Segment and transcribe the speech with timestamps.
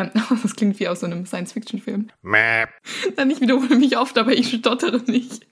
[0.00, 0.10] Ähm,
[0.42, 2.08] das klingt wie aus so einem Science-Fiction-Film.
[3.16, 5.46] Dann ich wiederhole mich oft, aber ich stottere nicht.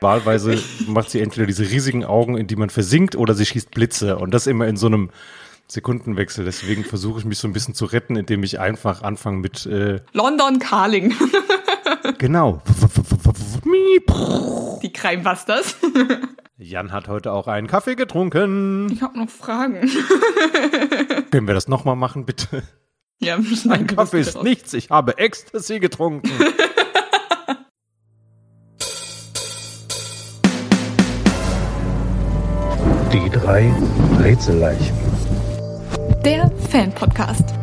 [0.00, 4.18] Wahlweise macht sie entweder diese riesigen Augen, in die man versinkt, oder sie schießt Blitze.
[4.18, 5.10] Und das immer in so einem
[5.66, 6.44] Sekundenwechsel.
[6.44, 10.00] Deswegen versuche ich mich so ein bisschen zu retten, indem ich einfach anfange mit äh
[10.12, 11.14] London Carling.
[12.18, 12.62] genau.
[14.82, 15.76] Die Crime-Busters.
[16.56, 18.90] Jan hat heute auch einen Kaffee getrunken.
[18.90, 19.88] Ich habe noch Fragen.
[21.30, 22.62] Können wir das nochmal machen, bitte?
[23.20, 23.36] Ja,
[23.68, 24.72] Ein Kaffee ist nichts.
[24.74, 26.30] Ich habe Ecstasy getrunken.
[33.12, 33.72] Die drei
[34.20, 34.96] Rätselleichen.
[36.24, 37.54] Der Fan-Podcast.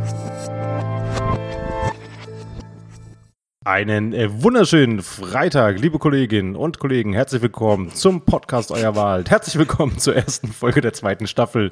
[3.64, 7.14] Einen äh, wunderschönen Freitag, liebe Kolleginnen und Kollegen.
[7.14, 9.24] Herzlich willkommen zum Podcast Euer Wahl.
[9.26, 11.72] Herzlich willkommen zur ersten Folge der zweiten Staffel.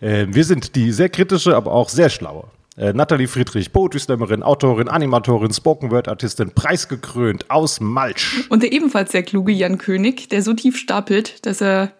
[0.00, 2.48] Äh, wir sind die sehr kritische, aber auch sehr schlaue.
[2.78, 8.46] Äh, Nathalie Friedrich, Poetry Slammerin, Autorin, Animatorin, Spoken Word Artistin, preisgekrönt aus Malsch.
[8.50, 11.92] Und der ebenfalls sehr kluge Jan König, der so tief stapelt, dass er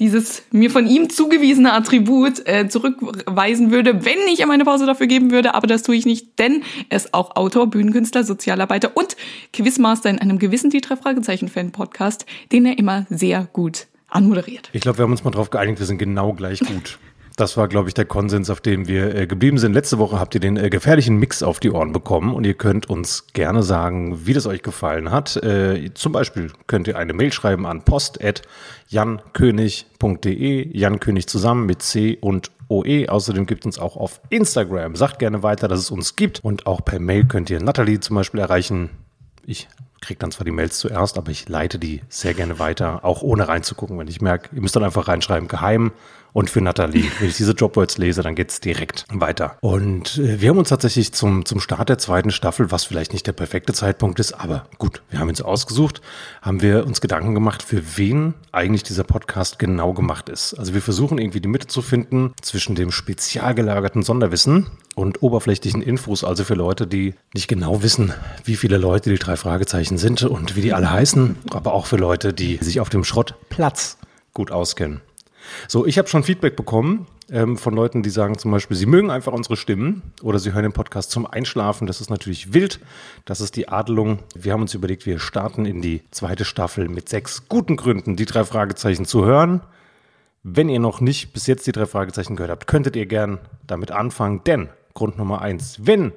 [0.00, 5.06] dieses mir von ihm zugewiesene Attribut äh, zurückweisen würde, wenn ich ihm eine Pause dafür
[5.06, 5.54] geben würde.
[5.54, 9.16] Aber das tue ich nicht, denn er ist auch Autor, Bühnenkünstler, Sozialarbeiter und
[9.52, 14.68] Quizmaster in einem gewissen die drei Fragezeichen Fan Podcast, den er immer sehr gut anmoderiert.
[14.72, 16.98] Ich glaube, wir haben uns mal darauf geeinigt, wir sind genau gleich gut.
[17.36, 19.72] Das war, glaube ich, der Konsens, auf dem wir äh, geblieben sind.
[19.72, 22.88] Letzte Woche habt ihr den äh, gefährlichen Mix auf die Ohren bekommen und ihr könnt
[22.88, 25.34] uns gerne sagen, wie das euch gefallen hat.
[25.38, 32.18] Äh, zum Beispiel könnt ihr eine Mail schreiben an post.jankönig.de, Jan König zusammen mit C
[32.20, 33.08] und OE.
[33.08, 34.94] Außerdem gibt es uns auch auf Instagram.
[34.94, 36.38] Sagt gerne weiter, dass es uns gibt.
[36.44, 38.90] Und auch per Mail könnt ihr Nathalie zum Beispiel erreichen.
[39.44, 39.66] Ich
[40.00, 43.48] kriege dann zwar die Mails zuerst, aber ich leite die sehr gerne weiter, auch ohne
[43.48, 43.98] reinzugucken.
[43.98, 45.90] Wenn ich merke, ihr müsst dann einfach reinschreiben, geheim
[46.34, 47.04] und für Nathalie.
[47.20, 49.56] Wenn ich diese Jobwords lese, dann geht's direkt weiter.
[49.60, 53.26] Und äh, wir haben uns tatsächlich zum, zum Start der zweiten Staffel, was vielleicht nicht
[53.26, 56.02] der perfekte Zeitpunkt ist, aber gut, wir haben uns ausgesucht,
[56.42, 60.54] haben wir uns Gedanken gemacht, für wen eigentlich dieser Podcast genau gemacht ist.
[60.54, 64.66] Also wir versuchen irgendwie die Mitte zu finden zwischen dem spezial gelagerten Sonderwissen
[64.96, 68.12] und oberflächlichen Infos, also für Leute, die nicht genau wissen,
[68.44, 71.96] wie viele Leute die drei Fragezeichen sind und wie die alle heißen, aber auch für
[71.96, 73.98] Leute, die sich auf dem Schrottplatz
[74.32, 75.00] gut auskennen.
[75.68, 79.10] So, ich habe schon Feedback bekommen ähm, von Leuten, die sagen zum Beispiel, sie mögen
[79.10, 81.86] einfach unsere Stimmen oder sie hören den Podcast zum Einschlafen.
[81.86, 82.80] Das ist natürlich wild.
[83.24, 84.18] Das ist die Adelung.
[84.34, 88.26] Wir haben uns überlegt, wir starten in die zweite Staffel mit sechs guten Gründen, die
[88.26, 89.62] drei Fragezeichen zu hören.
[90.42, 93.90] Wenn ihr noch nicht bis jetzt die drei Fragezeichen gehört habt, könntet ihr gern damit
[93.90, 96.12] anfangen, denn Grund Nummer eins, wenn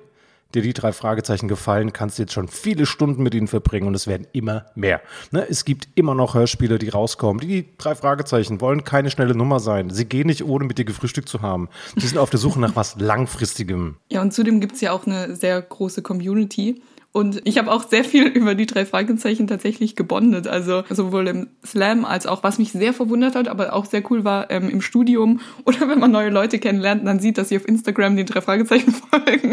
[0.53, 3.96] dir die drei Fragezeichen gefallen, kannst du jetzt schon viele Stunden mit ihnen verbringen und
[3.96, 5.02] es werden immer mehr.
[5.31, 5.46] Ne?
[5.50, 7.40] Es gibt immer noch Hörspiele, die rauskommen.
[7.41, 9.90] Die drei Fragezeichen wollen keine schnelle Nummer sein.
[9.90, 11.69] Sie gehen nicht, ohne mit dir gefrühstückt zu haben.
[11.96, 13.97] Die sind auf der Suche nach was Langfristigem.
[14.12, 16.81] Ja, und zudem gibt's ja auch eine sehr große Community.
[17.12, 20.47] Und ich habe auch sehr viel über die drei Fragezeichen tatsächlich gebondet.
[20.47, 24.23] Also sowohl im Slam als auch, was mich sehr verwundert hat, aber auch sehr cool
[24.23, 27.68] war, ähm, im Studium oder wenn man neue Leute kennenlernt, dann sieht, dass sie auf
[27.68, 29.51] Instagram den drei Fragezeichen folgen.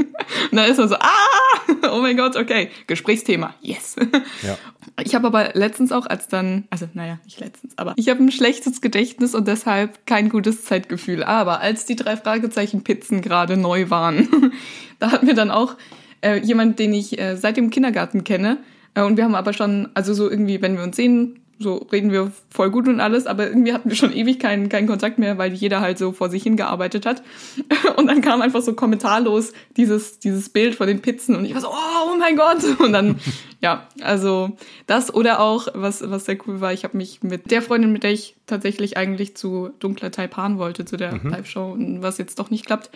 [0.50, 3.96] Und dann ist man so, ah, oh mein Gott, okay, Gesprächsthema, yes.
[4.42, 4.58] Ja.
[5.02, 8.30] Ich habe aber letztens auch, als dann, also naja, nicht letztens, aber ich habe ein
[8.30, 11.24] schlechtes Gedächtnis und deshalb kein gutes Zeitgefühl.
[11.24, 14.52] Aber als die drei Fragezeichen Pizzen gerade neu waren,
[14.98, 15.76] da hat mir dann auch
[16.24, 18.58] äh, jemand, den ich äh, seit dem Kindergarten kenne.
[18.94, 22.10] Äh, und wir haben aber schon, also so irgendwie, wenn wir uns sehen, so reden
[22.10, 25.38] wir voll gut und alles, aber irgendwie hatten wir schon ewig keinen, keinen Kontakt mehr,
[25.38, 27.22] weil jeder halt so vor sich hingearbeitet hat.
[27.96, 31.60] Und dann kam einfach so kommentarlos dieses, dieses Bild von den Pizzen und ich war
[31.60, 32.64] so, oh, oh mein Gott.
[32.80, 33.20] Und dann,
[33.60, 34.50] ja, also
[34.86, 38.02] das oder auch, was, was sehr cool war, ich habe mich mit der Freundin, mit
[38.02, 41.30] der ich tatsächlich eigentlich zu Dunkler Taipan wollte, zu der mhm.
[41.30, 42.90] Live-Show, was jetzt doch nicht klappt,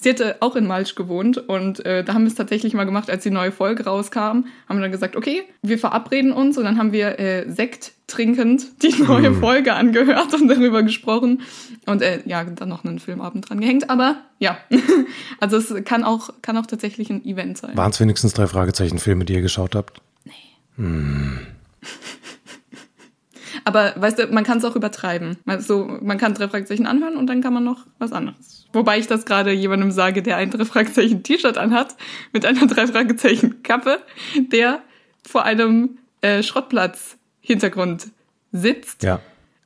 [0.00, 3.10] Sie hatte auch in Malsch gewohnt und äh, da haben wir es tatsächlich mal gemacht,
[3.10, 6.78] als die neue Folge rauskam, haben wir dann gesagt, okay, wir verabreden uns und dann
[6.78, 9.40] haben wir äh, Sekt trinkend die neue mm.
[9.40, 11.42] Folge angehört und darüber gesprochen
[11.86, 14.58] und äh, ja, dann noch einen Filmabend dran gehängt, aber ja,
[15.40, 17.76] also es kann auch, kann auch tatsächlich ein Event sein.
[17.76, 20.00] Waren es wenigstens drei Fragezeichen Filme, die ihr geschaut habt?
[20.24, 20.32] Nee.
[20.76, 21.40] Hm.
[23.64, 25.36] Aber weißt du, man kann es auch übertreiben.
[25.44, 28.57] Also, man kann drei Fragezeichen anhören und dann kann man noch was anderes.
[28.72, 31.96] Wobei ich das gerade jemandem sage, der ein drei Fragezeichen T-Shirt anhat,
[32.32, 34.00] mit einer drei Fragezeichen Kappe,
[34.52, 34.82] der
[35.26, 38.08] vor einem äh, Schrottplatz-Hintergrund
[38.52, 39.02] sitzt.
[39.02, 39.20] Ja.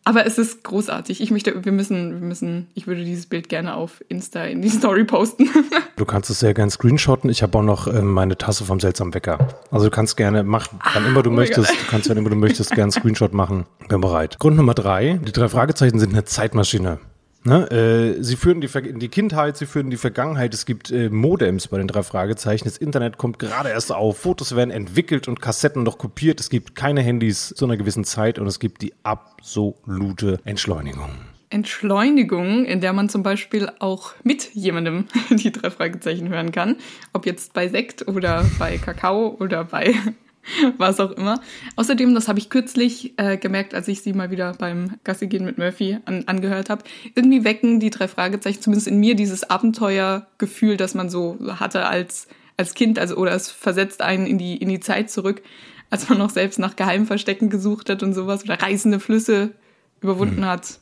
[0.05, 1.21] Aber es ist großartig.
[1.21, 4.69] Ich möchte, wir müssen, wir müssen, ich würde dieses Bild gerne auf Insta in die
[4.71, 5.49] Story posten.
[5.97, 7.31] du kannst es sehr gerne screenshotten.
[7.31, 9.39] Ich habe auch noch äh, meine Tasse vom seltsamen Wecker.
[9.71, 11.71] Also du kannst gerne machen, wann immer du oh möchtest.
[11.71, 13.67] Du kannst, wann immer du möchtest, gerne einen Screenshot machen.
[13.89, 14.39] Bin bereit.
[14.41, 15.21] Grund Nummer drei.
[15.25, 16.99] Die drei Fragezeichen sind eine Zeitmaschine.
[17.45, 17.71] Ne?
[17.71, 20.55] Äh, sie führen die, Ver die Kindheit, sie führen die Vergangenheit.
[20.55, 22.65] Es gibt äh, Modems bei den drei Fragezeichen.
[22.65, 24.19] Das Internet kommt gerade erst auf.
[24.19, 26.39] Fotos werden entwickelt und Kassetten noch kopiert.
[26.39, 31.11] Es gibt keine Handys zu einer gewissen Zeit und es gibt die absolute Entschleunigung.
[31.51, 36.77] Entschleunigung, in der man zum Beispiel auch mit jemandem die drei Fragezeichen hören kann.
[37.13, 39.95] Ob jetzt bei Sekt oder bei Kakao oder bei
[40.79, 41.41] was auch immer.
[41.77, 45.45] Außerdem, das habe ich kürzlich äh, gemerkt, als ich sie mal wieder beim Gassi gehen
[45.45, 46.85] mit Murphy an, angehört habe,
[47.15, 52.27] irgendwie wecken die drei Fragezeichen zumindest in mir dieses Abenteuergefühl, das man so hatte als,
[52.57, 55.43] als Kind, also oder es versetzt einen in die, in die Zeit zurück,
[55.91, 59.53] als man noch selbst nach Geheimverstecken gesucht hat und sowas oder reißende Flüsse
[60.01, 60.47] überwunden mhm.
[60.47, 60.81] hat.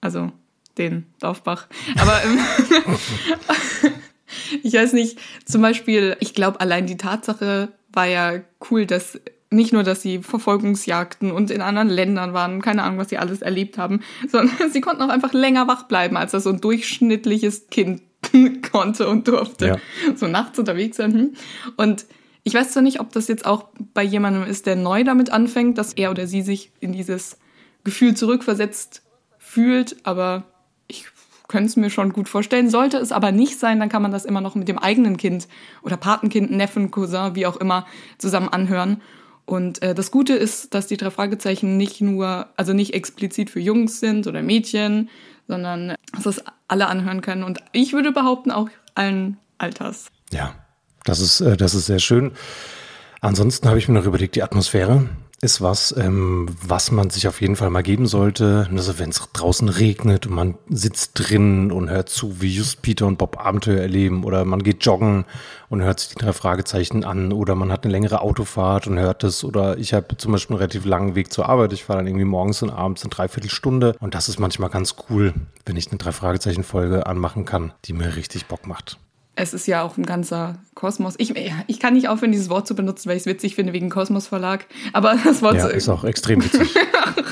[0.00, 0.32] Also
[0.76, 1.66] den Dorfbach.
[1.98, 2.38] Aber ähm,
[4.62, 8.40] ich weiß nicht, zum Beispiel, ich glaube, allein die Tatsache, war ja
[8.70, 9.20] cool, dass
[9.50, 13.40] nicht nur, dass sie Verfolgungsjagden und in anderen Ländern waren, keine Ahnung, was sie alles
[13.40, 17.68] erlebt haben, sondern sie konnten auch einfach länger wach bleiben, als das so ein durchschnittliches
[17.68, 18.02] Kind
[18.70, 19.66] konnte und durfte.
[19.66, 19.76] Ja.
[20.16, 21.12] So nachts unterwegs sein.
[21.12, 21.32] Hm.
[21.76, 22.06] Und
[22.44, 25.78] ich weiß zwar nicht, ob das jetzt auch bei jemandem ist, der neu damit anfängt,
[25.78, 27.38] dass er oder sie sich in dieses
[27.84, 29.02] Gefühl zurückversetzt
[29.38, 30.44] fühlt, aber
[31.48, 32.70] könnte es mir schon gut vorstellen.
[32.70, 35.48] Sollte es aber nicht sein, dann kann man das immer noch mit dem eigenen Kind
[35.82, 37.86] oder Patenkind, Neffen, Cousin, wie auch immer,
[38.18, 39.02] zusammen anhören.
[39.46, 43.60] Und äh, das Gute ist, dass die drei Fragezeichen nicht nur, also nicht explizit für
[43.60, 45.08] Jungs sind oder Mädchen,
[45.46, 47.42] sondern dass das alle anhören können.
[47.42, 50.10] Und ich würde behaupten, auch allen Alters.
[50.30, 50.54] Ja,
[51.04, 52.32] das ist, äh, das ist sehr schön.
[53.22, 55.08] Ansonsten habe ich mir noch überlegt, die Atmosphäre
[55.40, 58.68] ist was, ähm, was man sich auf jeden Fall mal geben sollte.
[58.74, 63.06] Also wenn es draußen regnet und man sitzt drin und hört zu, wie just Peter
[63.06, 65.24] und Bob Abenteuer erleben oder man geht joggen
[65.68, 69.22] und hört sich die drei Fragezeichen an oder man hat eine längere Autofahrt und hört
[69.22, 71.72] es oder ich habe zum Beispiel einen relativ langen Weg zur Arbeit.
[71.72, 75.34] Ich fahre dann irgendwie morgens und abends eine Dreiviertelstunde und das ist manchmal ganz cool,
[75.66, 78.98] wenn ich eine drei Fragezeichen Folge anmachen kann, die mir richtig Bock macht
[79.38, 81.14] es ist ja auch ein ganzer Kosmos.
[81.18, 81.34] Ich,
[81.68, 84.26] ich kann nicht aufhören, dieses Wort zu benutzen, weil ich es witzig finde wegen Kosmos
[84.26, 84.66] Verlag.
[84.92, 86.74] Aber das Wort ja, ist auch extrem witzig.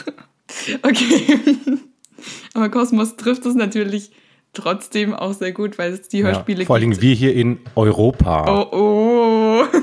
[0.83, 1.41] okay.
[2.55, 4.13] Aber Kosmos trifft es natürlich
[4.53, 6.89] trotzdem auch sehr gut, weil es die Hörspiele ja, vor gibt.
[6.89, 8.69] Vor allem wir hier in Europa.
[8.73, 9.79] Oh, oh.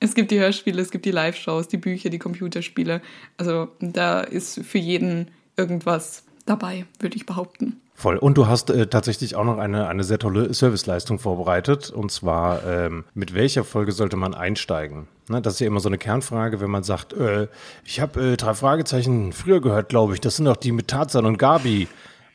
[0.00, 3.00] es gibt die Hörspiele, es gibt die Live-Shows, die Bücher, die Computerspiele.
[3.38, 7.80] Also da ist für jeden irgendwas dabei, würde ich behaupten.
[8.00, 8.16] Voll.
[8.16, 11.90] Und du hast äh, tatsächlich auch noch eine, eine sehr tolle Serviceleistung vorbereitet.
[11.90, 15.06] Und zwar, ähm, mit welcher Folge sollte man einsteigen?
[15.28, 17.48] Ne, das ist ja immer so eine Kernfrage, wenn man sagt, äh,
[17.84, 20.20] ich habe äh, drei Fragezeichen früher gehört, glaube ich.
[20.22, 21.88] Das sind doch die mit Tarzan und Gabi.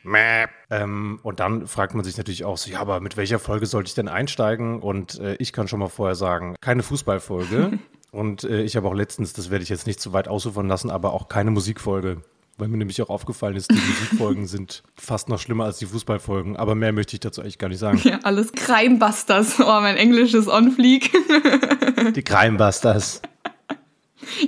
[0.04, 0.46] Mäh.
[0.70, 3.88] Ähm, und dann fragt man sich natürlich auch so, ja, aber mit welcher Folge sollte
[3.88, 4.78] ich denn einsteigen?
[4.80, 7.80] Und äh, ich kann schon mal vorher sagen, keine Fußballfolge.
[8.12, 10.90] und äh, ich habe auch letztens, das werde ich jetzt nicht zu weit ausufern lassen,
[10.90, 12.18] aber auch keine Musikfolge.
[12.58, 16.56] Weil mir nämlich auch aufgefallen ist, die Musikfolgen sind fast noch schlimmer als die Fußballfolgen.
[16.56, 18.00] Aber mehr möchte ich dazu eigentlich gar nicht sagen.
[18.04, 19.60] Ja, alles Crimebusters.
[19.60, 21.12] Oh, mein Englisch ist on fleek.
[22.14, 23.20] Die Crimebusters.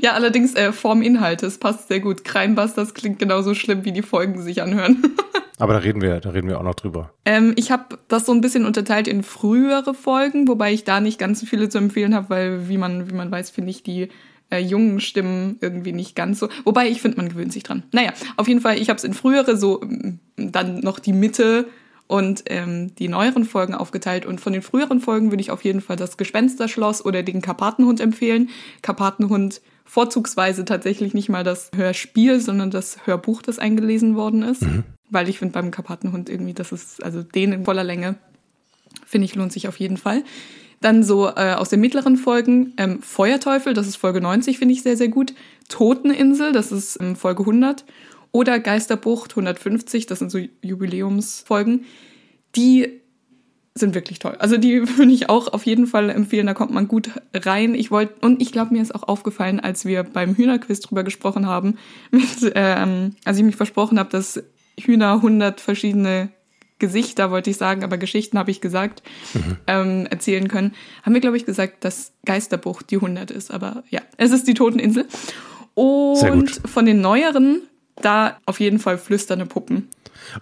[0.00, 2.24] Ja, allerdings äh, Form Inhalt, das passt sehr gut.
[2.24, 5.02] Crimebusters klingt genauso schlimm, wie die Folgen sich anhören.
[5.58, 7.12] Aber da reden wir, da reden wir auch noch drüber.
[7.24, 11.18] Ähm, ich habe das so ein bisschen unterteilt in frühere Folgen, wobei ich da nicht
[11.18, 14.08] ganz so viele zu empfehlen habe, weil wie man, wie man weiß, finde ich die
[14.50, 16.48] äh, jungen Stimmen irgendwie nicht ganz so.
[16.64, 17.82] Wobei ich finde, man gewöhnt sich dran.
[17.92, 21.66] Naja, auf jeden Fall, ich habe es in frühere so mm, dann noch die Mitte
[22.06, 24.26] und ähm, die neueren Folgen aufgeteilt.
[24.26, 28.00] Und von den früheren Folgen würde ich auf jeden Fall das Gespensterschloss oder den Karpatenhund
[28.00, 28.48] empfehlen.
[28.82, 34.62] Karpatenhund vorzugsweise tatsächlich nicht mal das Hörspiel, sondern das Hörbuch, das eingelesen worden ist.
[34.62, 34.84] Mhm.
[35.10, 38.16] Weil ich finde beim Karpatenhund irgendwie, das ist, also den in voller Länge,
[39.06, 40.24] finde ich, lohnt sich auf jeden Fall.
[40.80, 44.82] Dann so äh, aus den mittleren Folgen ähm, Feuerteufel, das ist Folge 90, finde ich
[44.82, 45.34] sehr, sehr gut.
[45.68, 47.84] Toteninsel, das ist ähm, Folge 100.
[48.30, 51.84] Oder Geisterbucht 150, das sind so Jubiläumsfolgen.
[52.54, 53.00] Die
[53.74, 54.36] sind wirklich toll.
[54.38, 57.74] Also die würde ich auch auf jeden Fall empfehlen, da kommt man gut rein.
[57.74, 61.46] Ich wollte, und ich glaube, mir ist auch aufgefallen, als wir beim Hühnerquiz drüber gesprochen
[61.46, 61.76] haben,
[62.10, 64.42] mit, ähm, als ich mich versprochen habe, dass
[64.78, 66.30] Hühner 100 verschiedene
[66.78, 69.02] Gesichter, wollte ich sagen, aber Geschichten habe ich gesagt,
[69.34, 69.56] mhm.
[69.66, 73.50] ähm, erzählen können, haben wir, glaube ich, gesagt, dass Geisterbuch die 100 ist.
[73.50, 75.06] Aber ja, es ist die Toteninsel.
[75.74, 77.62] Und von den neueren,
[77.96, 79.88] da auf jeden Fall flüsternde Puppen.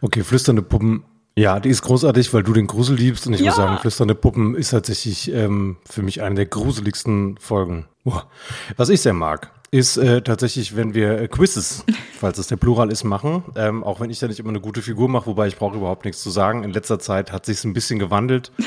[0.01, 1.05] Okay, flüsternde Puppen.
[1.39, 3.27] Ja, die ist großartig, weil du den Grusel liebst.
[3.27, 3.47] Und ich ja.
[3.47, 7.85] muss sagen, flüsternde Puppen ist tatsächlich ähm, für mich eine der gruseligsten Folgen.
[8.77, 11.85] Was ich sehr mag, ist äh, tatsächlich, wenn wir äh, Quizzes,
[12.19, 13.45] falls es der Plural ist, machen.
[13.57, 16.05] Ähm, auch wenn ich da nicht immer eine gute Figur mache, wobei ich brauche überhaupt
[16.05, 16.65] nichts zu sagen.
[16.65, 18.53] In letzter Zeit hat sich ein bisschen gewandelt.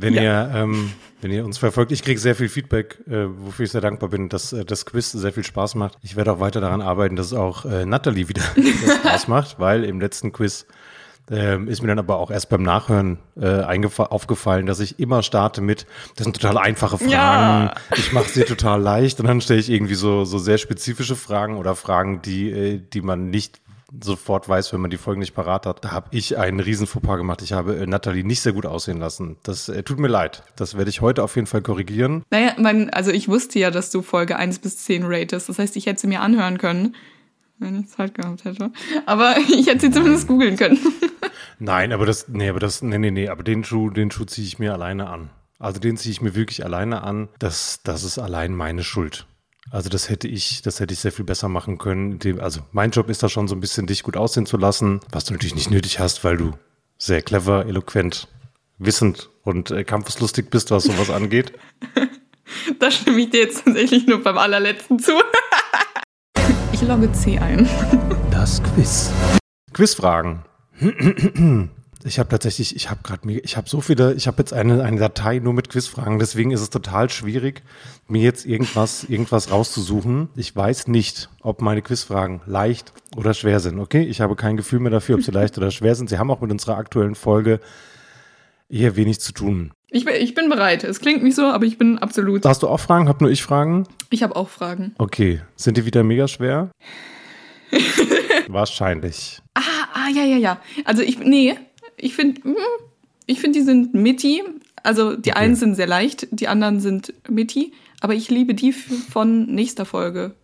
[0.00, 0.22] Wenn ja.
[0.22, 3.80] ihr ähm, wenn ihr uns verfolgt, ich kriege sehr viel Feedback, äh, wofür ich sehr
[3.80, 5.98] dankbar bin, dass äh, das Quiz sehr viel Spaß macht.
[6.02, 8.42] Ich werde auch weiter daran arbeiten, dass auch äh, Natalie wieder
[9.00, 10.66] Spaß macht, weil im letzten Quiz
[11.30, 13.60] Ähm, ist mir dann aber auch erst beim Nachhören äh,
[13.98, 17.74] aufgefallen, dass ich immer starte mit, das sind total einfache Fragen, Ja.
[17.96, 21.56] ich mache sie total leicht und dann stelle ich irgendwie so, so sehr spezifische Fragen
[21.56, 23.60] oder Fragen, die, äh, die man nicht
[24.02, 25.82] sofort weiß, wenn man die Folgen nicht parat hat.
[25.82, 27.40] Da habe ich einen riesen Fauxpas gemacht.
[27.40, 29.36] Ich habe äh, Natalie nicht sehr gut aussehen lassen.
[29.44, 30.42] Das äh, tut mir leid.
[30.56, 32.22] Das werde ich heute auf jeden Fall korrigieren.
[32.30, 35.48] Naja, mein, also ich wusste ja, dass du Folge 1 bis 10 ratest.
[35.48, 36.96] Das heißt, ich hätte sie mir anhören können,
[37.58, 38.70] wenn ich Zeit gehabt hätte.
[39.06, 40.78] Aber ich hätte sie zumindest googeln können.
[41.58, 44.46] Nein, aber das, nee, aber das, nee, nee, nee, aber den Schuh, den Schuh ziehe
[44.46, 45.30] ich mir alleine an.
[45.58, 47.28] Also den ziehe ich mir wirklich alleine an.
[47.38, 49.26] Das, das ist allein meine Schuld.
[49.70, 52.18] Also das hätte ich, das hätte ich sehr viel besser machen können.
[52.40, 55.24] Also mein Job ist da schon so ein bisschen dich gut aussehen zu lassen, was
[55.24, 56.52] du natürlich nicht nötig hast, weil du
[56.96, 58.28] sehr clever, eloquent,
[58.78, 61.52] wissend und äh, kampfeslustig bist, was sowas angeht.
[62.78, 65.12] Da stimme ich dir jetzt tatsächlich nur beim allerletzten zu.
[66.88, 67.68] Ich logge C ein.
[68.30, 69.12] Das Quiz.
[69.74, 70.40] Quizfragen.
[72.04, 74.84] Ich habe tatsächlich, ich habe gerade mir, ich habe so viele, ich habe jetzt eine,
[74.84, 77.62] eine Datei nur mit Quizfragen, deswegen ist es total schwierig,
[78.06, 80.28] mir jetzt irgendwas, irgendwas rauszusuchen.
[80.36, 83.80] Ich weiß nicht, ob meine Quizfragen leicht oder schwer sind.
[83.80, 86.08] Okay, ich habe kein Gefühl mehr dafür, ob sie leicht oder schwer sind.
[86.08, 87.60] Sie haben auch mit unserer aktuellen Folge
[88.70, 89.72] eher wenig zu tun.
[89.90, 90.84] Ich, bin- ich bin bereit.
[90.84, 92.44] Es klingt nicht so, aber ich bin absolut.
[92.44, 93.08] Hast du auch Fragen?
[93.08, 93.86] Hab nur ich Fragen?
[94.10, 94.94] Ich habe auch Fragen.
[94.98, 96.70] Okay, sind die wieder mega schwer?
[98.48, 99.40] Wahrscheinlich.
[99.54, 99.60] Ah,
[99.94, 100.60] ah, ja, ja, ja.
[100.84, 101.56] Also ich, nee,
[101.96, 102.40] ich finde,
[103.26, 104.42] ich finde, die sind Mitti.
[104.82, 107.72] Also die einen sind sehr leicht, die anderen sind Mitti.
[108.00, 110.34] Aber ich liebe die von nächster Folge.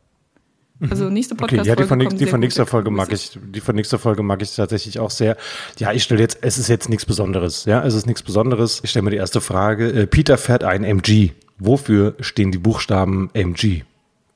[0.90, 1.68] Also nächste Okay, Podcast-Folge.
[1.68, 2.66] ja, die von, die sehr von nächster.
[2.66, 5.36] Folge mag ich, die von nächster Folge mag ich tatsächlich auch sehr.
[5.78, 8.80] Ja, ich stelle jetzt, es ist jetzt nichts Besonderes, ja, es ist nichts Besonderes.
[8.82, 9.90] Ich stelle mir die erste Frage.
[9.90, 11.30] Äh, Peter fährt ein MG.
[11.58, 13.82] Wofür stehen die Buchstaben MG?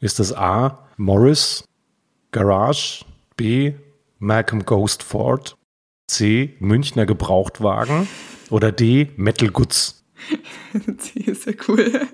[0.01, 1.65] Ist das A, Morris,
[2.31, 3.05] Garage,
[3.37, 3.75] B,
[4.19, 5.57] Malcolm Ghost Ford,
[6.07, 8.09] C, Münchner Gebrauchtwagen
[8.51, 10.05] oder D, Metal Goods?
[10.99, 12.07] Sie ist sehr cool.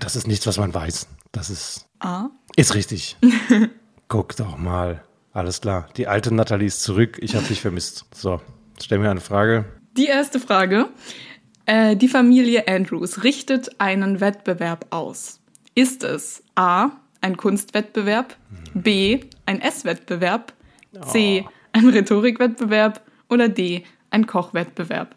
[0.00, 1.06] Das ist nichts, was man weiß.
[1.32, 2.28] Das ist A.
[2.56, 3.16] Ist richtig.
[4.08, 5.02] Guck doch mal.
[5.32, 5.88] Alles klar.
[5.96, 7.18] Die alte Natalie ist zurück.
[7.20, 8.04] Ich habe dich vermisst.
[8.14, 8.40] So,
[8.80, 9.64] stell mir eine Frage.
[9.96, 10.88] Die erste Frage.
[11.66, 15.40] Äh, die Familie Andrews richtet einen Wettbewerb aus.
[15.74, 16.90] Ist es A,
[17.22, 18.36] ein Kunstwettbewerb,
[18.74, 20.52] B, ein Esswettbewerb,
[21.06, 25.14] C, ein Rhetorikwettbewerb oder D, ein Kochwettbewerb?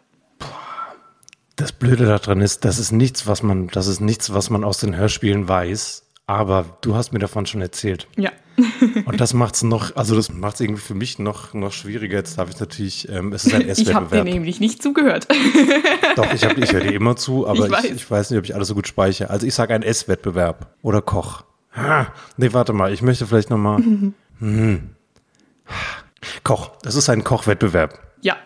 [1.56, 4.78] Das Blöde daran ist, das ist nichts, was man, das ist nichts, was man aus
[4.78, 6.05] den Hörspielen weiß.
[6.28, 8.08] Aber du hast mir davon schon erzählt.
[8.16, 8.30] Ja.
[9.04, 12.16] Und das macht's noch, also das macht's irgendwie für mich noch, noch schwieriger.
[12.16, 15.28] Jetzt darf ich natürlich, ähm, es ist ein Ich habe dir nämlich nicht zugehört.
[16.16, 17.84] Doch, ich, hab- ich höre dir immer zu, aber Ich ich, weiß.
[17.84, 19.30] ich, weiß nicht, ob ich alles so gut speichere.
[19.30, 21.44] Also ich sage ein Esswettbewerb oder Koch.
[21.74, 22.06] Ah,
[22.38, 23.82] nee, warte mal, ich möchte vielleicht nochmal.
[24.40, 24.90] Hm.
[26.42, 28.00] Koch, das ist ein Kochwettbewerb.
[28.22, 28.36] Ja.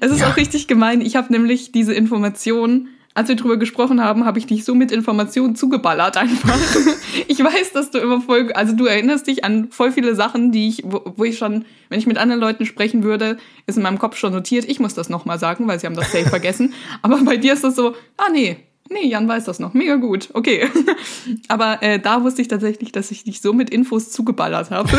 [0.00, 0.30] Es ist Ja.
[0.30, 1.00] auch richtig gemein.
[1.00, 4.92] Ich habe nämlich diese Information, als wir drüber gesprochen haben, habe ich dich so mit
[4.92, 6.56] Informationen zugeballert einfach.
[7.26, 10.68] ich weiß, dass du immer voll, also du erinnerst dich an voll viele Sachen, die
[10.68, 13.98] ich, wo, wo ich schon, wenn ich mit anderen Leuten sprechen würde, ist in meinem
[13.98, 14.66] Kopf schon notiert.
[14.68, 16.74] Ich muss das nochmal sagen, weil sie haben das safe vergessen.
[17.02, 18.58] Aber bei dir ist das so, ah nee,
[18.90, 19.74] nee, Jan weiß das noch.
[19.74, 20.68] Mega gut, okay.
[21.48, 24.88] Aber äh, da wusste ich tatsächlich, dass ich dich so mit Infos zugeballert habe.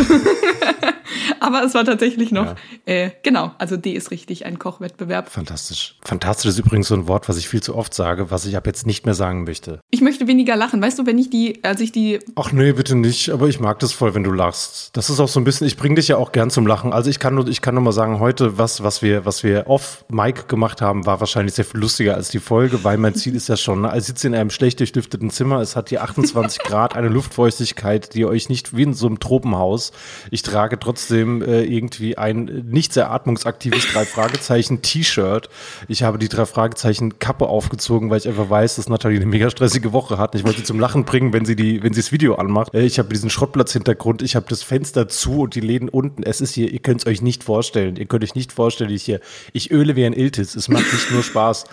[1.39, 2.55] Aber es war tatsächlich noch,
[2.85, 5.29] äh, genau, also D ist richtig, ein Kochwettbewerb.
[5.29, 5.95] Fantastisch.
[6.01, 8.65] Fantastisch ist übrigens so ein Wort, was ich viel zu oft sage, was ich ab
[8.65, 9.79] jetzt nicht mehr sagen möchte.
[9.89, 10.81] Ich möchte weniger lachen.
[10.81, 13.79] Weißt du, wenn ich die, als ich die, Ach nee, bitte nicht, aber ich mag
[13.79, 14.91] das voll, wenn du lachst.
[14.93, 16.93] Das ist auch so ein bisschen, ich bringe dich ja auch gern zum Lachen.
[16.93, 19.67] Also ich kann nur, ich kann nur mal sagen, heute, was, was wir, was wir
[19.67, 23.35] off Mike gemacht haben, war wahrscheinlich sehr viel lustiger als die Folge, weil mein Ziel
[23.35, 26.59] ist ja schon, ne, ich sitze in einem schlecht durchlüfteten Zimmer, es hat hier 28
[26.63, 29.91] Grad, eine Luftfeuchtigkeit, die euch nicht wie in so einem Tropenhaus.
[30.31, 35.49] Ich trage trotzdem äh, irgendwie ein nicht sehr atmungsaktives drei Fragezeichen T-Shirt.
[35.87, 39.49] Ich habe die drei Fragezeichen Kappe aufgezogen, weil ich einfach weiß, dass Nathalie eine mega
[39.49, 40.35] stressige Woche hat.
[40.35, 42.73] Ich wollte sie zum Lachen bringen, wenn sie die, wenn sie das Video anmacht.
[42.73, 46.23] Äh, Ich habe diesen Schrottplatz-Hintergrund, ich habe das Fenster zu und die Läden unten.
[46.23, 47.95] Es ist hier, ihr könnt es euch nicht vorstellen.
[47.95, 49.19] Ihr könnt euch nicht vorstellen, ich hier,
[49.53, 50.55] ich öle wie ein Iltis.
[50.55, 51.65] Es macht nicht nur Spaß.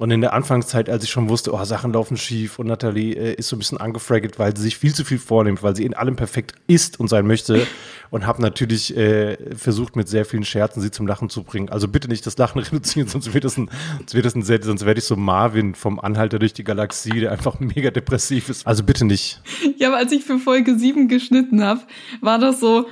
[0.00, 3.34] Und in der Anfangszeit, als ich schon wusste, oh, Sachen laufen schief und Nathalie äh,
[3.34, 5.92] ist so ein bisschen angefraggt, weil sie sich viel zu viel vornimmt, weil sie in
[5.92, 7.66] allem perfekt ist und sein möchte
[8.10, 11.68] und habe natürlich äh, versucht, mit sehr vielen Scherzen sie zum Lachen zu bringen.
[11.68, 14.62] Also bitte nicht das Lachen reduzieren, sonst wird das ein, sonst wird das ein sehr,
[14.62, 18.66] sonst werde ich so Marvin vom Anhalter durch die Galaxie, der einfach mega depressiv ist.
[18.66, 19.42] Also bitte nicht.
[19.76, 21.82] ja, aber als ich für Folge 7 geschnitten habe,
[22.22, 22.86] war das so,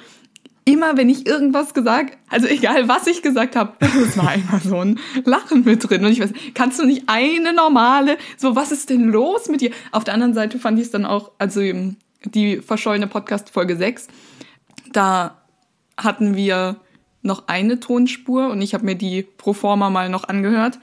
[0.68, 4.78] immer wenn ich irgendwas gesagt, also egal was ich gesagt habe, es war immer so
[4.80, 6.04] ein Lachen mit drin.
[6.04, 9.70] Und ich weiß, kannst du nicht eine normale, so was ist denn los mit dir?
[9.92, 13.76] Auf der anderen Seite fand ich es dann auch, also eben die verschollene Podcast Folge
[13.76, 14.08] 6,
[14.92, 15.38] da
[15.96, 16.76] hatten wir
[17.22, 20.78] noch eine Tonspur und ich habe mir die pro forma mal noch angehört.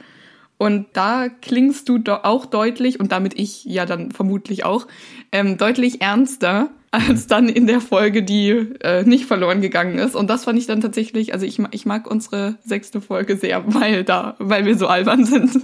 [0.57, 4.87] Und da klingst du auch deutlich, und damit ich ja dann vermutlich auch,
[5.31, 10.15] ähm, deutlich ernster als dann in der Folge, die äh, nicht verloren gegangen ist.
[10.15, 14.03] Und das fand ich dann tatsächlich, also ich, ich mag unsere sechste Folge sehr, weil
[14.03, 15.57] da, weil wir so albern sind.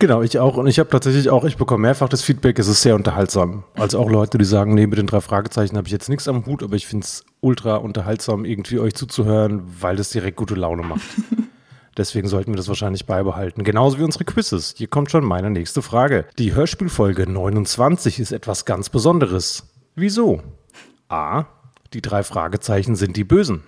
[0.00, 0.56] Genau, ich auch.
[0.56, 3.62] Und ich habe tatsächlich auch, ich bekomme mehrfach das Feedback, es ist sehr unterhaltsam.
[3.74, 6.46] Also auch Leute, die sagen, nee, mit den drei Fragezeichen habe ich jetzt nichts am
[6.46, 10.82] Hut, aber ich finde es ultra unterhaltsam, irgendwie euch zuzuhören, weil das direkt gute Laune
[10.82, 11.02] macht.
[11.96, 13.64] Deswegen sollten wir das wahrscheinlich beibehalten.
[13.64, 14.74] Genauso wie unsere Quizzes.
[14.76, 16.26] Hier kommt schon meine nächste Frage.
[16.38, 19.68] Die Hörspielfolge 29 ist etwas ganz Besonderes.
[19.94, 20.42] Wieso?
[21.08, 21.44] A.
[21.92, 23.62] Die drei Fragezeichen sind die Bösen.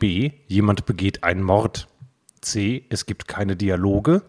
[0.00, 0.32] B.
[0.48, 1.88] Jemand begeht einen Mord.
[2.40, 2.84] C.
[2.88, 4.22] Es gibt keine Dialoge.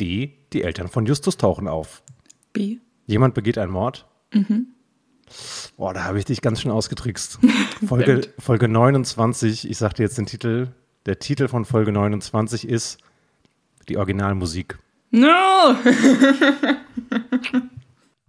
[0.00, 0.34] D.
[0.52, 2.02] Die Eltern von Justus tauchen auf.
[2.52, 2.78] B.
[3.06, 4.06] Jemand begeht einen Mord?
[4.32, 4.68] Mhm.
[5.76, 7.38] Boah, da habe ich dich ganz schön ausgetrickst.
[7.86, 10.68] Folge, Folge 29, ich sag dir jetzt den Titel.
[11.06, 12.98] Der Titel von Folge 29 ist
[13.88, 14.76] die Originalmusik.
[15.12, 15.28] No!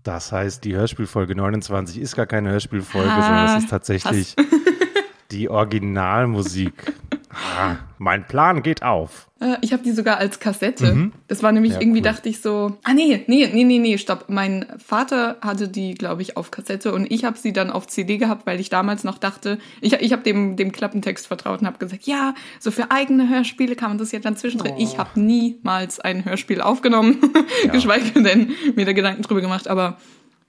[0.04, 4.36] das heißt, die Hörspielfolge 29 ist gar keine Hörspielfolge, ah, sondern es ist tatsächlich
[5.32, 6.94] die Originalmusik.
[7.38, 9.28] Ah, mein Plan geht auf.
[9.40, 10.94] Äh, ich habe die sogar als Kassette.
[10.94, 11.14] Mhm.
[11.28, 12.06] Das war nämlich ja, irgendwie, cool.
[12.06, 14.26] dachte ich so, ah nee, nee, nee, nee, nee, stopp.
[14.28, 18.18] Mein Vater hatte die, glaube ich, auf Kassette und ich habe sie dann auf CD
[18.18, 21.78] gehabt, weil ich damals noch dachte, ich, ich habe dem, dem Klappentext vertraut und habe
[21.78, 24.74] gesagt, ja, so für eigene Hörspiele kann man das ja dann zwischendrin.
[24.76, 24.82] Oh.
[24.82, 27.18] Ich habe niemals ein Hörspiel aufgenommen,
[27.66, 27.72] ja.
[27.72, 29.98] geschweige denn mir da Gedanken drüber gemacht, aber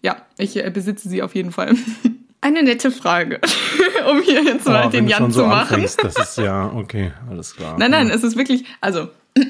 [0.03, 1.75] ja, ich äh, besitze sie auf jeden Fall.
[2.41, 3.41] Eine nette Frage,
[4.11, 5.75] um hier jetzt mal oh, den Jan zu so machen.
[5.75, 7.77] Anfängst, das ist ja, okay, alles klar.
[7.79, 9.09] Nein, nein, es ist wirklich, also,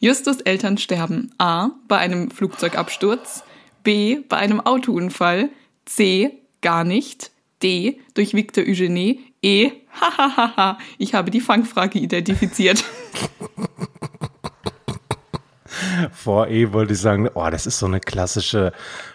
[0.00, 1.70] Justus Eltern sterben A.
[1.88, 3.42] bei einem Flugzeugabsturz,
[3.82, 4.20] B.
[4.28, 5.48] bei einem Autounfall,
[5.86, 6.38] C.
[6.60, 7.30] gar nicht,
[7.62, 8.00] D.
[8.14, 9.70] durch Victor Eugenie, E.
[10.00, 12.84] hahaha, ich habe die Fangfrage identifiziert.
[16.12, 18.72] Vor E wollte ich sagen, oh, das ist so eine klassische,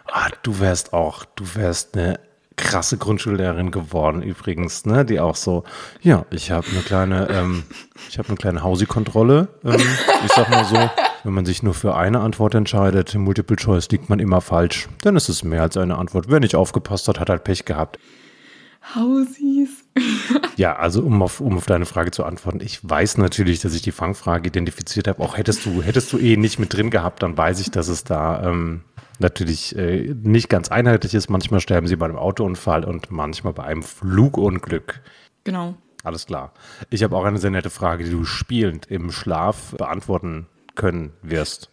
[0.07, 2.19] oh, du wärst auch, du wärst eine
[2.55, 5.05] krasse Grundschullehrerin geworden übrigens, ne?
[5.05, 5.63] Die auch so,
[6.01, 7.63] ja, ich habe eine kleine, ähm,
[8.10, 9.47] ich habe eine kleine Hausi-Kontrolle.
[9.63, 9.81] Ähm,
[10.25, 10.89] ich sag mal so,
[11.23, 14.88] wenn man sich nur für eine Antwort entscheidet, Multiple Choice liegt man immer falsch.
[15.01, 16.25] Dann ist es mehr als eine Antwort.
[16.29, 17.97] Wer nicht aufgepasst hat, hat halt Pech gehabt.
[18.95, 19.86] Hausies.
[20.55, 23.81] Ja, also um auf, um auf deine Frage zu antworten, ich weiß natürlich, dass ich
[23.81, 25.21] die Fangfrage identifiziert habe.
[25.21, 28.03] Auch hättest du, hättest du eh nicht mit drin gehabt, dann weiß ich, dass es
[28.03, 28.81] da ähm,
[29.19, 31.29] natürlich äh, nicht ganz einheitlich ist.
[31.29, 35.01] Manchmal sterben sie bei einem Autounfall und manchmal bei einem Flugunglück.
[35.43, 35.75] Genau.
[36.03, 36.53] Alles klar.
[36.89, 41.69] Ich habe auch eine sehr nette Frage, die du spielend im Schlaf beantworten können wirst.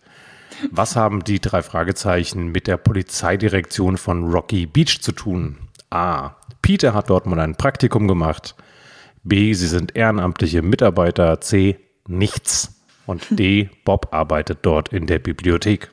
[0.70, 5.56] Was haben die drei Fragezeichen mit der Polizeidirektion von Rocky Beach zu tun?
[5.90, 6.36] A.
[6.62, 8.54] Peter hat dort mal ein Praktikum gemacht.
[9.22, 9.52] B.
[9.54, 11.40] Sie sind ehrenamtliche Mitarbeiter.
[11.40, 11.78] C.
[12.06, 12.82] Nichts.
[13.06, 13.70] Und D.
[13.84, 15.90] Bob arbeitet dort in der Bibliothek.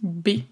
[0.00, 0.42] B.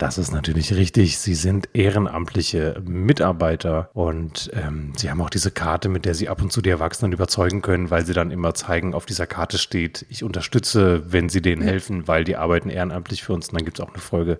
[0.00, 1.18] Das ist natürlich richtig.
[1.18, 6.40] Sie sind ehrenamtliche Mitarbeiter und ähm, sie haben auch diese Karte, mit der sie ab
[6.40, 10.06] und zu die Erwachsenen überzeugen können, weil sie dann immer zeigen, auf dieser Karte steht,
[10.08, 13.50] ich unterstütze, wenn sie denen helfen, weil die arbeiten ehrenamtlich für uns.
[13.50, 14.38] Und dann gibt es auch eine Folge,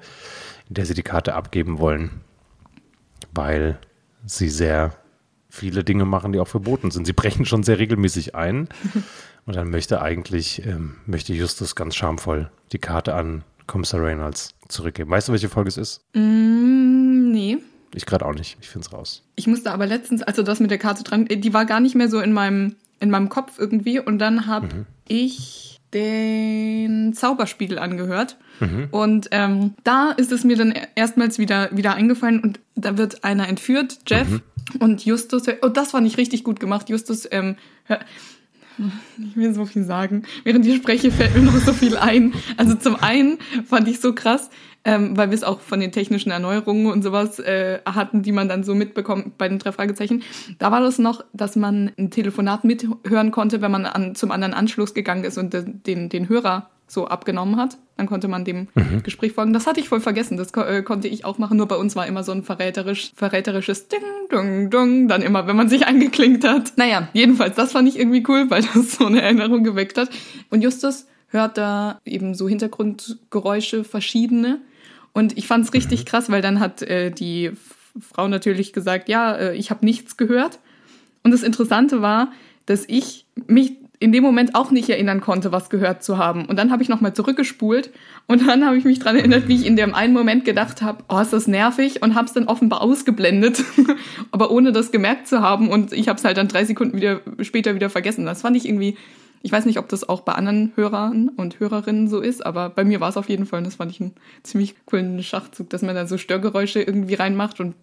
[0.68, 2.22] in der sie die Karte abgeben wollen,
[3.34, 3.78] weil
[4.24, 4.94] sie sehr
[5.50, 7.06] viele Dinge machen, die auch verboten sind.
[7.06, 8.68] Sie brechen schon sehr regelmäßig ein.
[9.46, 15.10] Und dann möchte eigentlich, ähm, möchte Justus ganz schamvoll die Karte an Kommissar Reynolds zurückgeben.
[15.10, 16.02] Weißt du, welche Folge es ist?
[16.14, 17.58] Mm, nee.
[17.94, 18.58] Ich gerade auch nicht.
[18.60, 19.22] Ich finde es raus.
[19.34, 22.08] Ich musste aber letztens, also das mit der Karte dran, die war gar nicht mehr
[22.08, 23.98] so in meinem, in meinem Kopf irgendwie.
[23.98, 24.86] Und dann habe mhm.
[25.08, 28.36] ich den Zauberspiegel angehört.
[28.60, 28.88] Mhm.
[28.90, 33.48] Und ähm, da ist es mir dann erstmals wieder, wieder eingefallen und da wird einer
[33.48, 34.28] entführt, Jeff.
[34.28, 34.42] Mhm.
[34.78, 36.88] Und Justus, und oh, das war nicht richtig gut gemacht.
[36.90, 37.56] Justus, ähm,
[39.18, 40.22] ich will so viel sagen.
[40.44, 42.34] Während ich spreche, fällt mir noch so viel ein.
[42.56, 44.48] Also zum einen fand ich so krass,
[44.84, 48.48] ähm, weil wir es auch von den technischen Erneuerungen und sowas äh, hatten, die man
[48.48, 50.22] dann so mitbekommt bei den drei Fragezeichen.
[50.58, 54.54] Da war das noch, dass man ein Telefonat mithören konnte, wenn man an, zum anderen
[54.54, 57.78] Anschluss gegangen ist und den, den Hörer so abgenommen hat.
[57.96, 59.02] Dann konnte man dem mhm.
[59.04, 59.52] Gespräch folgen.
[59.52, 60.36] Das hatte ich voll vergessen.
[60.36, 61.56] Das ko äh, konnte ich auch machen.
[61.56, 65.06] Nur bei uns war immer so ein verräterisch, verräterisches Ding, Dung, Dung.
[65.06, 66.72] Dann immer, wenn man sich eingeklinkt hat.
[66.76, 70.10] Naja, jedenfalls, das fand ich irgendwie cool, weil das so eine Erinnerung geweckt hat.
[70.50, 74.60] Und Justus hört da eben so Hintergrundgeräusche, verschiedene.
[75.12, 76.04] Und ich fand es richtig mhm.
[76.06, 77.52] krass, weil dann hat äh, die
[78.00, 80.58] Frau natürlich gesagt, ja, äh, ich habe nichts gehört.
[81.22, 82.32] Und das Interessante war,
[82.66, 86.46] dass ich mich in dem Moment auch nicht erinnern konnte, was gehört zu haben.
[86.46, 87.90] Und dann habe ich nochmal zurückgespult
[88.26, 91.04] und dann habe ich mich dran erinnert, wie ich in dem einen Moment gedacht habe,
[91.10, 93.62] oh, ist das nervig und habe es dann offenbar ausgeblendet,
[94.32, 97.20] aber ohne das gemerkt zu haben und ich habe es halt dann drei Sekunden wieder
[97.42, 98.24] später wieder vergessen.
[98.24, 98.96] Das fand ich irgendwie
[99.42, 102.84] ich weiß nicht, ob das auch bei anderen Hörern und Hörerinnen so ist, aber bei
[102.84, 103.58] mir war es auf jeden Fall.
[103.58, 107.58] Und das fand ich einen ziemlich coolen Schachzug, dass man dann so Störgeräusche irgendwie reinmacht
[107.58, 107.74] und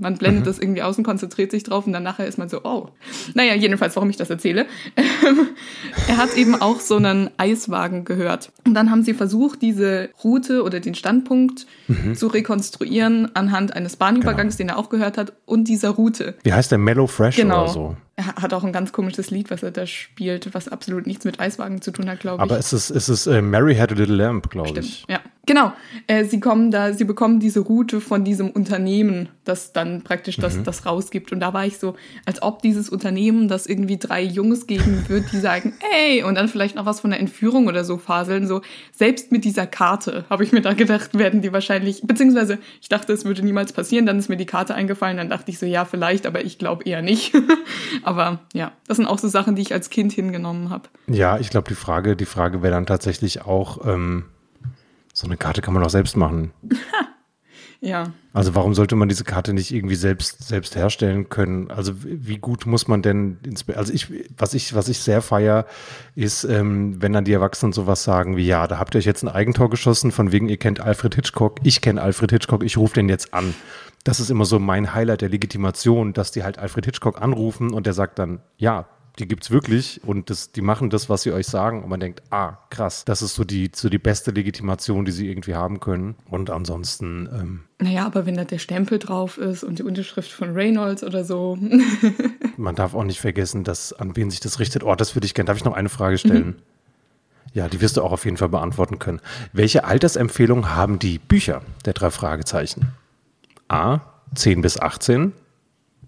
[0.00, 0.46] man blendet mhm.
[0.46, 2.88] das irgendwie aus und konzentriert sich drauf und dann nachher ist man so, oh.
[3.34, 4.66] Naja, jedenfalls, warum ich das erzähle.
[6.08, 8.52] er hat eben auch so einen Eiswagen gehört.
[8.66, 12.16] Und dann haben sie versucht, diese Route oder den Standpunkt mhm.
[12.16, 14.72] zu rekonstruieren anhand eines Bahnübergangs, genau.
[14.72, 16.34] den er auch gehört hat, und dieser Route.
[16.42, 17.62] Wie heißt der Mellow Fresh genau.
[17.62, 17.96] oder so?
[18.18, 21.38] Er hat auch ein ganz komisches Lied, was er da spielt, was absolut nichts mit
[21.38, 22.50] Eiswagen zu tun hat, glaube ich.
[22.50, 25.04] Aber es ist, es ist äh, Mary Had a Little Lamp, glaube ich.
[25.08, 25.72] Ja, genau.
[26.08, 30.56] Äh, sie kommen da, sie bekommen diese Route von diesem Unternehmen, das dann praktisch das,
[30.56, 30.64] mhm.
[30.64, 31.30] das rausgibt.
[31.30, 31.94] Und da war ich so,
[32.26, 36.48] als ob dieses Unternehmen, das irgendwie drei Jungs geben wird, die sagen, ey, und dann
[36.48, 38.48] vielleicht noch was von der Entführung oder so faseln.
[38.48, 42.88] So, selbst mit dieser Karte, habe ich mir da gedacht, werden die wahrscheinlich, beziehungsweise ich
[42.88, 45.66] dachte, es würde niemals passieren, dann ist mir die Karte eingefallen, dann dachte ich so,
[45.66, 47.32] ja, vielleicht, aber ich glaube eher nicht.
[48.08, 50.88] Aber ja, das sind auch so Sachen, die ich als Kind hingenommen habe.
[51.08, 54.24] Ja, ich glaube, die Frage, die Frage wäre dann tatsächlich auch, ähm,
[55.12, 56.52] so eine Karte kann man auch selbst machen.
[57.82, 58.14] ja.
[58.32, 61.70] Also warum sollte man diese Karte nicht irgendwie selbst, selbst herstellen können?
[61.70, 65.66] Also wie gut muss man denn ins, also ich, was ich, was ich sehr feier,
[66.14, 69.22] ist, ähm, wenn dann die Erwachsenen sowas sagen wie, ja, da habt ihr euch jetzt
[69.22, 72.94] ein Eigentor geschossen, von wegen, ihr kennt Alfred Hitchcock, ich kenne Alfred Hitchcock, ich rufe
[72.94, 73.54] den jetzt an
[74.04, 77.86] das ist immer so mein Highlight der Legitimation, dass die halt Alfred Hitchcock anrufen und
[77.86, 78.86] der sagt dann, ja,
[79.18, 82.22] die gibt's wirklich und das, die machen das, was sie euch sagen und man denkt,
[82.30, 86.14] ah, krass, das ist so die, so die beste Legitimation, die sie irgendwie haben können.
[86.30, 87.28] Und ansonsten.
[87.32, 91.24] Ähm, naja, aber wenn da der Stempel drauf ist und die Unterschrift von Reynolds oder
[91.24, 91.58] so.
[92.56, 94.84] man darf auch nicht vergessen, dass an wen sich das richtet.
[94.84, 95.46] Oh, das würde ich gerne.
[95.46, 96.46] Darf ich noch eine Frage stellen?
[96.46, 96.56] Mhm.
[97.54, 99.20] Ja, die wirst du auch auf jeden Fall beantworten können.
[99.52, 102.92] Welche Altersempfehlung haben die Bücher der drei Fragezeichen?
[103.68, 104.00] A
[104.34, 105.32] 10 bis 18,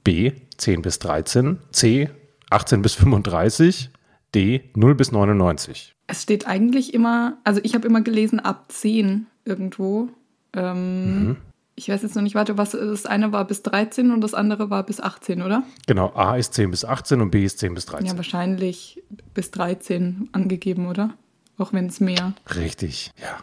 [0.04, 2.10] B 10 bis 13, C
[2.50, 3.90] 18 bis 35,
[4.34, 5.94] D 0 bis 99.
[6.06, 10.08] Es steht eigentlich immer, also ich habe immer gelesen ab 10 irgendwo.
[10.52, 11.36] Ähm, mhm.
[11.76, 14.68] Ich weiß jetzt noch nicht weiter, was das eine war bis 13 und das andere
[14.68, 15.62] war bis 18, oder?
[15.86, 18.06] Genau, A ist 10 bis 18 und B ist 10 bis 13.
[18.06, 21.14] Ja, wahrscheinlich bis 13 angegeben, oder?
[21.56, 22.34] Auch wenn es mehr.
[22.54, 23.38] Richtig, ja.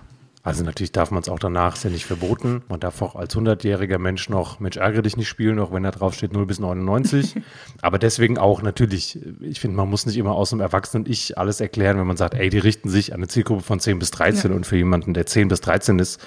[0.47, 2.63] Also natürlich darf man es auch danach, ist ja nicht verboten.
[2.69, 5.91] Man darf auch als 100-jähriger Mensch noch Mensch ärgere dich nicht spielen, auch wenn da
[5.91, 7.35] drauf steht 0 bis 99.
[7.81, 11.59] Aber deswegen auch natürlich, ich finde, man muss nicht immer aus dem Erwachsenen Ich alles
[11.59, 14.51] erklären, wenn man sagt, ey, die richten sich an eine Zielgruppe von 10 bis 13
[14.51, 14.55] ja.
[14.55, 16.25] und für jemanden, der 10 bis 13 ist,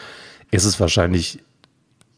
[0.51, 1.39] ist es wahrscheinlich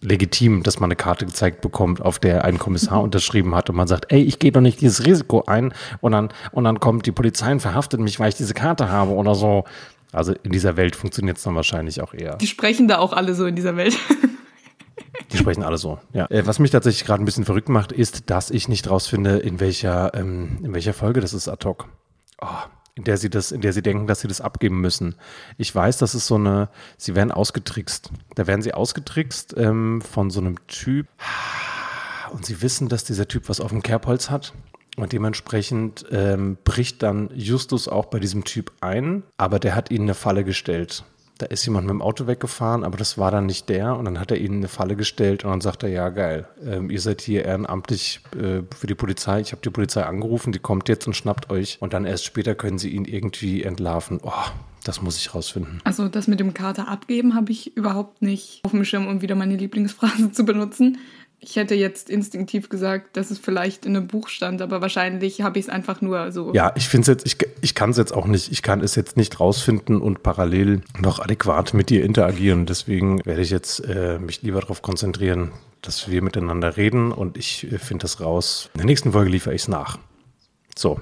[0.00, 3.04] legitim, dass man eine Karte gezeigt bekommt, auf der ein Kommissar mhm.
[3.04, 6.30] unterschrieben hat und man sagt, ey, ich gehe doch nicht dieses Risiko ein und dann,
[6.50, 9.64] und dann kommt die Polizei und verhaftet mich, weil ich diese Karte habe oder so.
[10.12, 12.36] Also in dieser Welt funktioniert es dann wahrscheinlich auch eher.
[12.36, 13.96] Die sprechen da auch alle so in dieser Welt.
[15.32, 16.26] Die sprechen alle so, ja.
[16.30, 19.60] Äh, was mich tatsächlich gerade ein bisschen verrückt macht, ist, dass ich nicht rausfinde, in
[19.60, 21.88] welcher, ähm, in welcher Folge das ist ad hoc.
[22.42, 22.46] Oh,
[22.94, 25.14] in der sie das, in der sie denken, dass sie das abgeben müssen.
[25.56, 28.10] Ich weiß, das ist so eine, sie werden ausgetrickst.
[28.34, 31.06] Da werden sie ausgetrickst ähm, von so einem Typ.
[32.32, 34.52] Und sie wissen, dass dieser Typ was auf dem Kerbholz hat.
[34.96, 40.04] Und dementsprechend ähm, bricht dann Justus auch bei diesem Typ ein, aber der hat ihnen
[40.04, 41.04] eine Falle gestellt.
[41.38, 43.96] Da ist jemand mit dem Auto weggefahren, aber das war dann nicht der.
[43.96, 46.90] Und dann hat er ihnen eine Falle gestellt und dann sagt er, ja geil, ähm,
[46.90, 49.40] ihr seid hier ehrenamtlich äh, für die Polizei.
[49.40, 51.78] Ich habe die Polizei angerufen, die kommt jetzt und schnappt euch.
[51.80, 54.20] Und dann erst später können sie ihn irgendwie entlarven.
[54.22, 54.30] Oh,
[54.84, 55.80] das muss ich rausfinden.
[55.84, 59.34] Also das mit dem Kater abgeben habe ich überhaupt nicht auf dem Schirm, um wieder
[59.34, 60.98] meine Lieblingsphrase zu benutzen.
[61.44, 65.58] Ich hätte jetzt instinktiv gesagt, dass es vielleicht in einem Buch stand, aber wahrscheinlich habe
[65.58, 66.54] ich es einfach nur so.
[66.54, 68.94] Ja, ich finde es jetzt, ich, ich kann es jetzt auch nicht, ich kann es
[68.94, 72.64] jetzt nicht rausfinden und parallel noch adäquat mit dir interagieren.
[72.64, 75.50] Deswegen werde ich jetzt äh, mich lieber darauf konzentrieren,
[75.80, 78.70] dass wir miteinander reden und ich äh, finde das raus.
[78.74, 79.98] In der nächsten Folge liefere ich es nach.
[80.78, 81.00] So,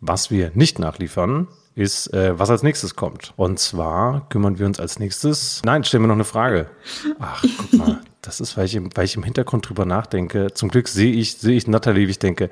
[0.00, 3.32] was wir nicht nachliefern, ist, äh, was als nächstes kommt.
[3.36, 5.62] Und zwar kümmern wir uns als nächstes.
[5.64, 6.70] Nein, stellen wir noch eine Frage.
[7.18, 8.00] Ach, guck mal.
[8.22, 10.54] Das ist, weil ich, im, weil ich im Hintergrund drüber nachdenke.
[10.54, 12.50] Zum Glück sehe ich, sehe ich Natalie, wie ich denke,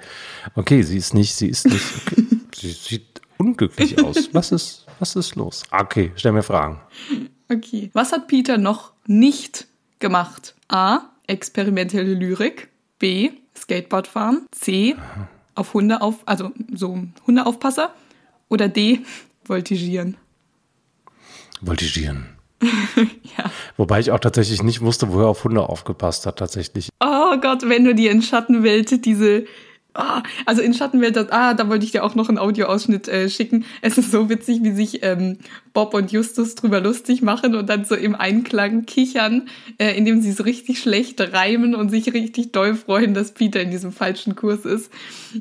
[0.55, 2.27] okay, sie ist nicht, sie ist nicht, okay.
[2.55, 4.29] sie sieht unglücklich aus.
[4.33, 5.63] Was ist, was ist los?
[5.71, 6.81] Okay, stell mir Fragen.
[7.51, 7.91] Okay.
[7.95, 9.67] Was hat Peter noch nicht
[9.99, 10.55] gemacht?
[10.69, 11.01] A.
[11.27, 12.69] Experimentelle Lyrik.
[12.99, 13.31] B.
[13.57, 14.47] Skateboard fahren.
[14.51, 14.97] C.
[15.55, 17.95] Auf Hunde auf, also so Hundeaufpasser.
[18.53, 19.01] Oder D.
[19.45, 20.19] Voltigieren.
[21.63, 22.37] Voltigieren.
[22.61, 23.51] ja.
[23.79, 26.91] Wobei ich auch tatsächlich nicht wusste, wo er auf Hunde aufgepasst hat, tatsächlich.
[27.01, 29.47] Oh Gott, wenn du dir in Schattenwelt diese
[29.95, 33.29] Ah, also in Schattenwelt, das, ah, da wollte ich dir auch noch einen Audioausschnitt äh,
[33.29, 33.67] schicken.
[33.83, 35.37] Es ist so witzig, wie sich ähm,
[35.75, 40.33] Bob und Justus drüber lustig machen und dann so im Einklang kichern, äh, indem sie
[40.33, 44.65] so richtig schlecht reimen und sich richtig doll freuen, dass Peter in diesem falschen Kurs
[44.65, 44.91] ist,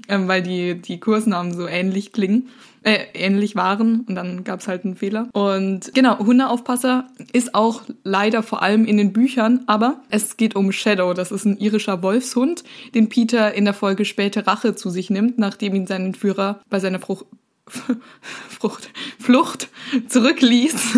[0.10, 2.50] ähm, weil die, die Kursnamen so ähnlich klingen
[2.84, 5.28] äh, ähnlich waren und dann gab es halt einen Fehler.
[5.34, 10.72] Und genau, Hundeaufpasser ist auch leider vor allem in den Büchern, aber es geht um
[10.72, 12.64] Shadow, das ist ein irischer Wolfshund,
[12.96, 16.80] den Peter in der Folge später Rache zu sich nimmt, nachdem ihn sein Entführer bei
[16.80, 17.26] seiner Frucht
[18.50, 18.90] Frucht,
[19.20, 19.70] Flucht
[20.08, 20.98] zurückließ.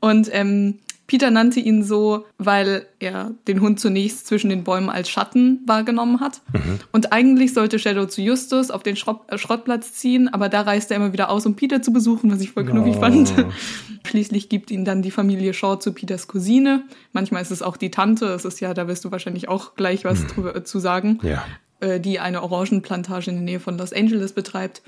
[0.00, 5.08] Und ähm, Peter nannte ihn so, weil er den Hund zunächst zwischen den Bäumen als
[5.08, 6.42] Schatten wahrgenommen hat.
[6.52, 6.80] Mhm.
[6.92, 10.90] Und eigentlich sollte Shadow zu Justus auf den Schrott, äh, Schrottplatz ziehen, aber da reist
[10.90, 13.00] er immer wieder aus, um Peter zu besuchen, was ich voll knuffig oh.
[13.00, 13.32] fand.
[14.06, 16.84] Schließlich gibt ihn dann die Familie Shaw zu Peters Cousine.
[17.12, 18.26] Manchmal ist es auch die Tante.
[18.26, 20.28] Das ist ja, da wirst du wahrscheinlich auch gleich was mhm.
[20.28, 21.20] drüber, äh, zu sagen.
[21.22, 21.42] Ja.
[21.80, 24.82] Äh, die eine Orangenplantage in der Nähe von Los Angeles betreibt.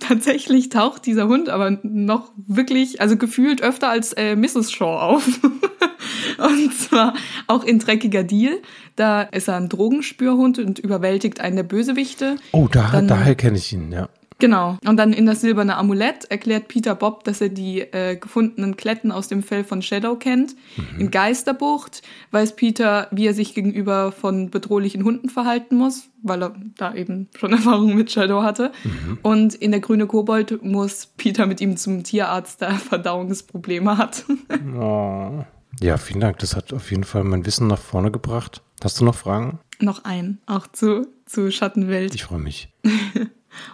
[0.00, 4.72] Tatsächlich taucht dieser Hund aber noch wirklich, also gefühlt öfter als äh, Mrs.
[4.72, 5.26] Shaw auf.
[6.38, 7.14] und zwar
[7.46, 8.60] auch in Dreckiger Deal.
[8.96, 12.36] Da ist er ein Drogenspürhund und überwältigt einen der Bösewichte.
[12.52, 14.08] Oh, da, Dann, daher kenne ich ihn, ja.
[14.38, 14.78] Genau.
[14.84, 19.12] Und dann in das silberne Amulett erklärt Peter Bob, dass er die äh, gefundenen Kletten
[19.12, 20.56] aus dem Fell von Shadow kennt.
[20.76, 21.00] Mhm.
[21.00, 26.54] In Geisterbucht weiß Peter, wie er sich gegenüber von bedrohlichen Hunden verhalten muss, weil er
[26.76, 28.72] da eben schon Erfahrung mit Shadow hatte.
[28.82, 29.18] Mhm.
[29.22, 34.24] Und in der grüne Kobold muss Peter mit ihm zum Tierarzt, der Verdauungsprobleme hat.
[34.76, 35.44] oh.
[35.80, 36.38] Ja, vielen Dank.
[36.38, 38.62] Das hat auf jeden Fall mein Wissen nach vorne gebracht.
[38.82, 39.58] Hast du noch Fragen?
[39.80, 42.14] Noch ein, auch zu, zu Schattenwelt.
[42.14, 42.68] Ich freue mich.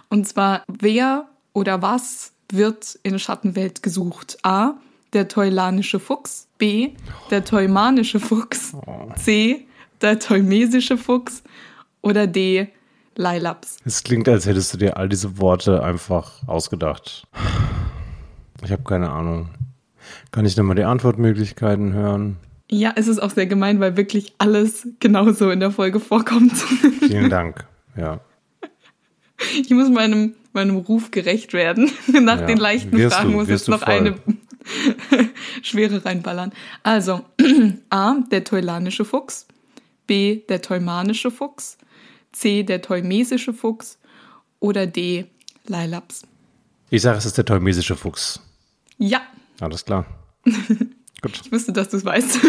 [0.09, 4.37] Und zwar, wer oder was wird in Schattenwelt gesucht?
[4.43, 4.73] A.
[5.13, 6.47] Der teulanische Fuchs.
[6.57, 6.91] B.
[7.29, 8.73] Der teumanische Fuchs.
[9.15, 9.65] C.
[10.01, 11.43] Der teumesische Fuchs.
[12.01, 12.69] Oder D.
[13.15, 13.77] Leilaps.
[13.83, 17.27] Es klingt, als hättest du dir all diese Worte einfach ausgedacht.
[18.63, 19.49] Ich habe keine Ahnung.
[20.31, 22.37] Kann ich nochmal die Antwortmöglichkeiten hören?
[22.69, 26.53] Ja, es ist auch sehr gemein, weil wirklich alles genauso in der Folge vorkommt.
[26.53, 27.67] Vielen Dank.
[27.97, 28.21] Ja.
[29.55, 31.91] Ich muss meinem, meinem Ruf gerecht werden.
[32.07, 34.15] Nach ja, den leichten Fragen du, muss jetzt noch eine
[35.61, 36.51] schwere reinballern.
[36.83, 37.25] Also,
[37.89, 39.47] A, der teulanische Fuchs.
[40.07, 41.77] B, der teumanische Fuchs.
[42.31, 43.97] C, der teumesische Fuchs.
[44.59, 45.25] Oder D,
[45.67, 46.23] Leilaps.
[46.89, 48.39] Ich sage, es ist der teumesische Fuchs.
[48.97, 49.21] Ja.
[49.59, 50.05] Alles klar.
[51.21, 51.41] Gut.
[51.45, 52.39] Ich wusste, dass du es weißt.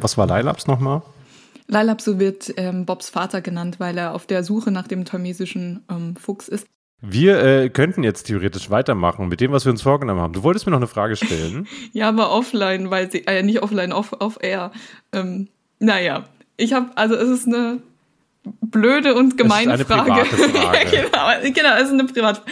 [0.00, 1.02] Was war Leilaps nochmal?
[1.68, 5.84] Lailab, so wird ähm, Bobs Vater genannt, weil er auf der Suche nach dem thermesischen
[5.90, 6.66] ähm, Fuchs ist.
[7.04, 10.32] Wir äh, könnten jetzt theoretisch weitermachen mit dem, was wir uns vorgenommen haben.
[10.32, 11.66] Du wolltest mir noch eine Frage stellen.
[11.92, 14.70] ja, aber offline, weil sie, äh, nicht offline, off, off air.
[15.12, 15.48] Ähm,
[15.80, 16.24] naja,
[16.56, 17.82] ich habe, also es ist eine
[18.60, 20.24] blöde und gemeine es ist eine Frage.
[20.26, 20.90] Frage.
[20.90, 22.42] genau, genau, es ist eine private.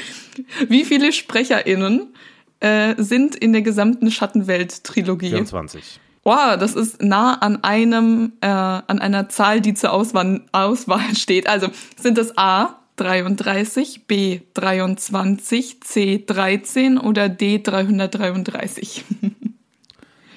[0.68, 2.12] Wie viele SprecherInnen
[2.58, 5.28] äh, sind in der gesamten Schattenwelt-Trilogie?
[5.28, 6.00] 24.
[6.22, 11.48] Wow, das ist nah an einem, äh, an einer Zahl, die zur Auswahl, Auswahl steht.
[11.48, 19.04] Also sind es A 33, B 23, C 13 oder D 333?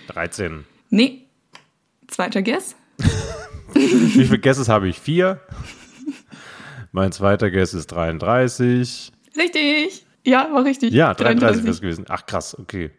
[0.08, 0.66] 13.
[0.90, 1.26] Nee.
[2.06, 2.76] Zweiter Guess?
[3.74, 3.88] Wie
[4.26, 5.00] viele Guesses habe ich?
[5.00, 5.42] Vier.
[6.92, 9.12] Mein zweiter Guess ist 33.
[9.36, 10.06] Richtig.
[10.24, 10.94] Ja, war richtig.
[10.94, 12.06] Ja, 33 wäre es gewesen.
[12.10, 12.92] Ach krass, okay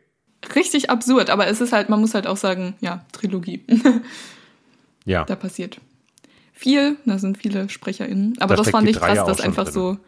[0.55, 3.65] richtig absurd, aber es ist halt, man muss halt auch sagen, ja, Trilogie.
[5.05, 5.25] ja.
[5.25, 5.81] Da passiert
[6.55, 8.37] viel, da sind viele SprecherInnen.
[8.41, 9.73] Aber da das fand ich krass, dass einfach drin.
[9.73, 9.99] so.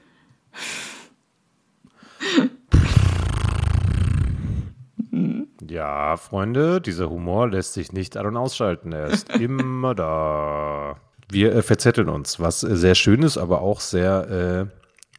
[5.68, 8.92] Ja, Freunde, dieser Humor lässt sich nicht an- und ausschalten.
[8.92, 10.96] Er ist immer da.
[11.29, 14.66] Wir äh, verzetteln uns, was äh, sehr schön ist, aber auch sehr äh,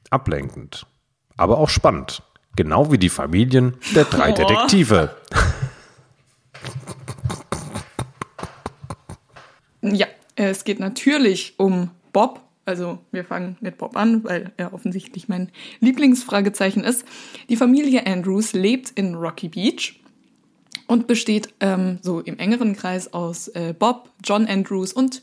[0.10, 0.86] ablenkend.
[1.36, 2.24] Aber auch spannend.
[2.58, 4.36] Genau wie die Familien der drei oh.
[4.36, 5.16] Detektive.
[9.84, 12.42] Ja, es geht natürlich um Bob.
[12.66, 17.06] Also wir fangen mit Bob an, weil er offensichtlich mein Lieblingsfragezeichen ist.
[17.48, 20.02] Die Familie Andrews lebt in Rocky Beach
[20.88, 25.22] und besteht ähm, so im engeren Kreis aus äh, Bob, John Andrews und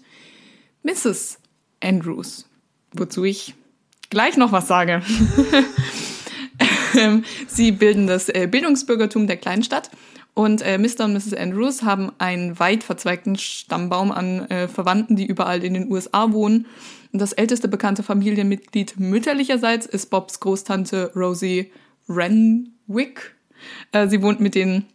[0.84, 1.40] Mrs.
[1.82, 2.48] Andrews.
[2.92, 3.56] Wozu ich
[4.08, 5.02] gleich noch was sage.
[6.96, 9.90] Ähm, sie bilden das äh, Bildungsbürgertum der Kleinstadt.
[10.34, 11.04] Und äh, Mr.
[11.04, 11.34] und Mrs.
[11.34, 16.66] Andrews haben einen weit verzweigten Stammbaum an äh, Verwandten, die überall in den USA wohnen.
[17.12, 21.70] Und das älteste bekannte Familienmitglied mütterlicherseits ist Bobs Großtante Rosie
[22.08, 23.36] Renwick.
[23.92, 24.86] Äh, sie wohnt mit den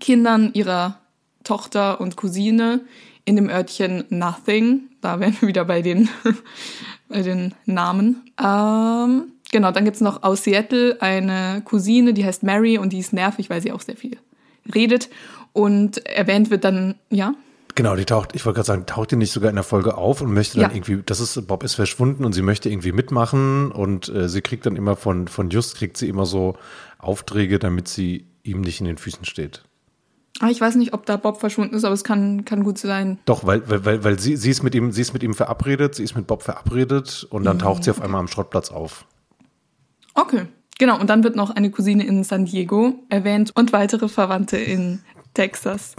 [0.00, 0.98] Kindern ihrer
[1.44, 2.80] Tochter und Cousine
[3.26, 4.88] in dem Örtchen Nothing.
[5.02, 6.08] da wären wir wieder bei den,
[7.08, 8.30] bei den Namen.
[8.42, 13.12] Ähm, genau, dann gibt's noch aus Seattle eine Cousine, die heißt Mary und die ist
[13.14, 14.18] nervig, weil sie auch sehr viel
[14.74, 15.08] redet.
[15.54, 17.34] Und erwähnt wird dann, ja.
[17.76, 20.20] Genau, die taucht, ich wollte gerade sagen, taucht die nicht sogar in der Folge auf
[20.20, 20.76] und möchte dann Ja.
[20.76, 24.66] irgendwie, das ist, Bob ist verschwunden und sie möchte irgendwie mitmachen und äh, sie kriegt
[24.66, 26.56] dann immer von, von Just, kriegt sie immer so
[26.98, 29.62] Aufträge, damit sie ihm nicht in den Füßen steht.
[30.40, 33.18] Ah, Ich weiß nicht, ob da Bob verschwunden ist, aber es kann, kann gut sein.
[33.24, 35.94] Doch, weil, weil, weil, weil sie, sie ist mit ihm, sie ist mit ihm verabredet,
[35.94, 39.04] sie ist mit Bob verabredet und dann taucht sie auf einmal am Schrottplatz auf.
[40.14, 40.46] Okay.
[40.78, 45.00] Genau, und dann wird noch eine Cousine in San Diego erwähnt und weitere Verwandte in
[45.32, 45.94] Texas.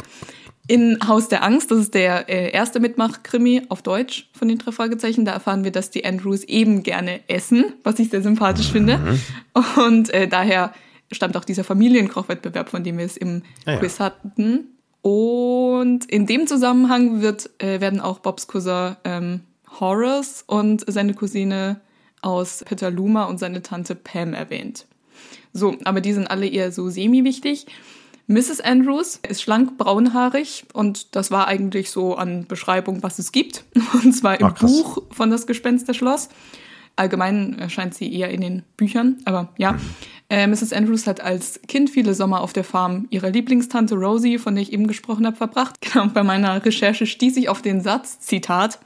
[0.68, 4.72] In Haus der Angst, das ist der äh, erste Mitmach-Krimi auf Deutsch von den drei
[4.72, 9.00] Fragezeichen, da erfahren wir, dass die Andrews eben gerne essen, was ich sehr sympathisch finde.
[9.78, 10.74] Und äh, daher
[11.12, 13.78] stammt auch dieser Familienkochwettbewerb, von dem wir es im Ah ja.
[13.78, 14.72] Quiz hatten.
[15.04, 19.42] Und in dem Zusammenhang wird, äh, werden auch Bobs Cousin ähm,
[19.80, 21.80] Horace und seine Cousine
[22.26, 24.88] aus Petaluma und seine Tante Pam erwähnt.
[25.54, 27.68] So, aber die sind alle eher so semi-wichtig.
[28.28, 28.60] Mrs.
[28.60, 33.64] Andrews ist schlank braunhaarig und das war eigentlich so an Beschreibung, was es gibt.
[34.04, 34.72] Und zwar im krass.
[34.72, 36.30] Buch von Das Gespensterschloss.
[36.96, 39.78] Allgemein erscheint sie eher in den Büchern, aber ja.
[40.28, 40.74] Äh, Mrs.
[40.74, 44.74] Andrews hat als Kind viele Sommer auf der Farm ihrer Lieblingstante Rosie, von der ich
[44.74, 45.76] eben gesprochen habe, verbracht.
[45.82, 48.80] Genau, und bei meiner Recherche stieß ich auf den Satz, Zitat,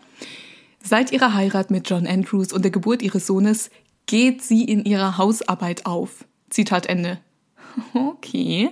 [0.83, 3.69] Seit ihrer Heirat mit John Andrews und der Geburt ihres Sohnes
[4.05, 6.25] geht sie in ihrer Hausarbeit auf.
[6.49, 7.19] Zitat Ende.
[7.93, 8.71] Okay.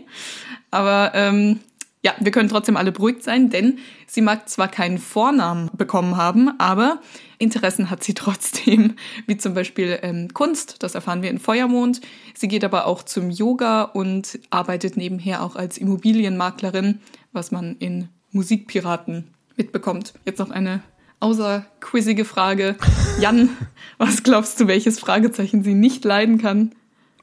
[0.72, 1.60] Aber ähm,
[2.04, 6.60] ja, wir können trotzdem alle beruhigt sein, denn sie mag zwar keinen Vornamen bekommen haben,
[6.60, 7.02] aber
[7.38, 12.02] Interessen hat sie trotzdem, wie zum Beispiel ähm, Kunst, das erfahren wir in Feuermond.
[12.34, 17.00] Sie geht aber auch zum Yoga und arbeitet nebenher auch als Immobilienmaklerin,
[17.32, 20.14] was man in Musikpiraten mitbekommt.
[20.26, 20.82] Jetzt noch eine
[21.20, 22.76] außerquizzige Frage.
[23.20, 23.50] Jan,
[23.98, 26.74] was glaubst du, welches Fragezeichen sie nicht leiden kann?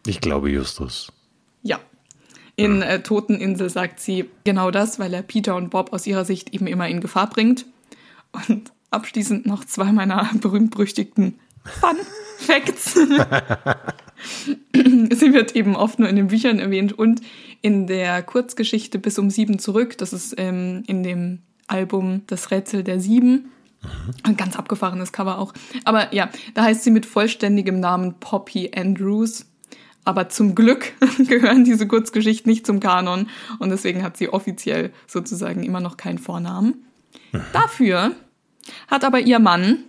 [0.06, 1.12] Ich glaube Justus.
[1.62, 1.80] Ja.
[2.56, 6.54] In äh, Toteninsel sagt sie genau das, weil er Peter und Bob aus ihrer Sicht
[6.54, 7.66] eben immer in Gefahr bringt.
[8.32, 11.96] Und abschließend noch zwei meiner berühmt-berüchtigten Fun
[12.38, 12.94] Facts.
[14.74, 17.22] sie wird eben oft nur in den Büchern erwähnt und
[17.62, 19.96] in der Kurzgeschichte Bis um sieben zurück.
[19.98, 23.50] Das ist ähm, in dem Album Das Rätsel der Sieben.
[24.22, 25.52] Ein ganz abgefahrenes Cover auch.
[25.84, 29.46] Aber ja, da heißt sie mit vollständigem Namen Poppy Andrews.
[30.04, 35.62] Aber zum Glück gehören diese Kurzgeschichten nicht zum Kanon und deswegen hat sie offiziell sozusagen
[35.62, 36.84] immer noch keinen Vornamen.
[37.52, 38.12] Dafür
[38.88, 39.84] hat aber ihr Mann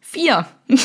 [0.00, 0.46] vier.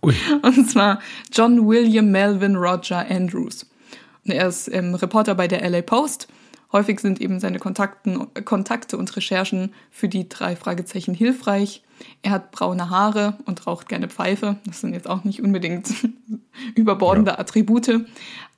[0.00, 1.00] Und zwar
[1.32, 3.66] John William Melvin Roger Andrews.
[4.24, 6.28] Und er ist ähm, Reporter bei der LA Post.
[6.70, 11.82] Häufig sind eben seine Kontakten, Kontakte und Recherchen für die drei Fragezeichen hilfreich.
[12.22, 14.56] Er hat braune Haare und raucht gerne Pfeife.
[14.66, 15.88] Das sind jetzt auch nicht unbedingt
[16.74, 18.06] überbordende Attribute.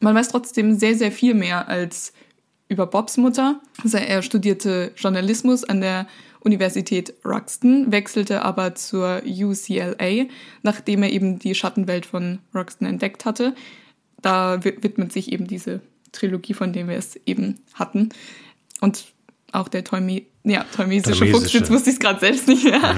[0.00, 2.12] Man weiß trotzdem sehr, sehr viel mehr als
[2.68, 3.60] über Bobs Mutter.
[3.82, 6.06] Also er studierte Journalismus an der
[6.40, 10.26] Universität Roxton, wechselte aber zur UCLA,
[10.62, 13.54] nachdem er eben die Schattenwelt von Roxton entdeckt hatte.
[14.22, 15.80] Da wi- widmet sich eben diese
[16.12, 18.10] Trilogie, von der wir es eben hatten.
[18.80, 19.04] Und
[19.52, 22.96] auch der Toyme ja, toymesische Fuchs, jetzt wusste ich es gerade selbst nicht mehr.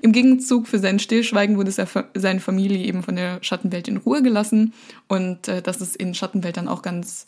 [0.00, 4.22] Im Gegenzug für sein Stillschweigen wurde se- seine Familie eben von der Schattenwelt in Ruhe
[4.22, 4.72] gelassen.
[5.08, 7.26] Und äh, das ist in Schattenwelt dann auch ganz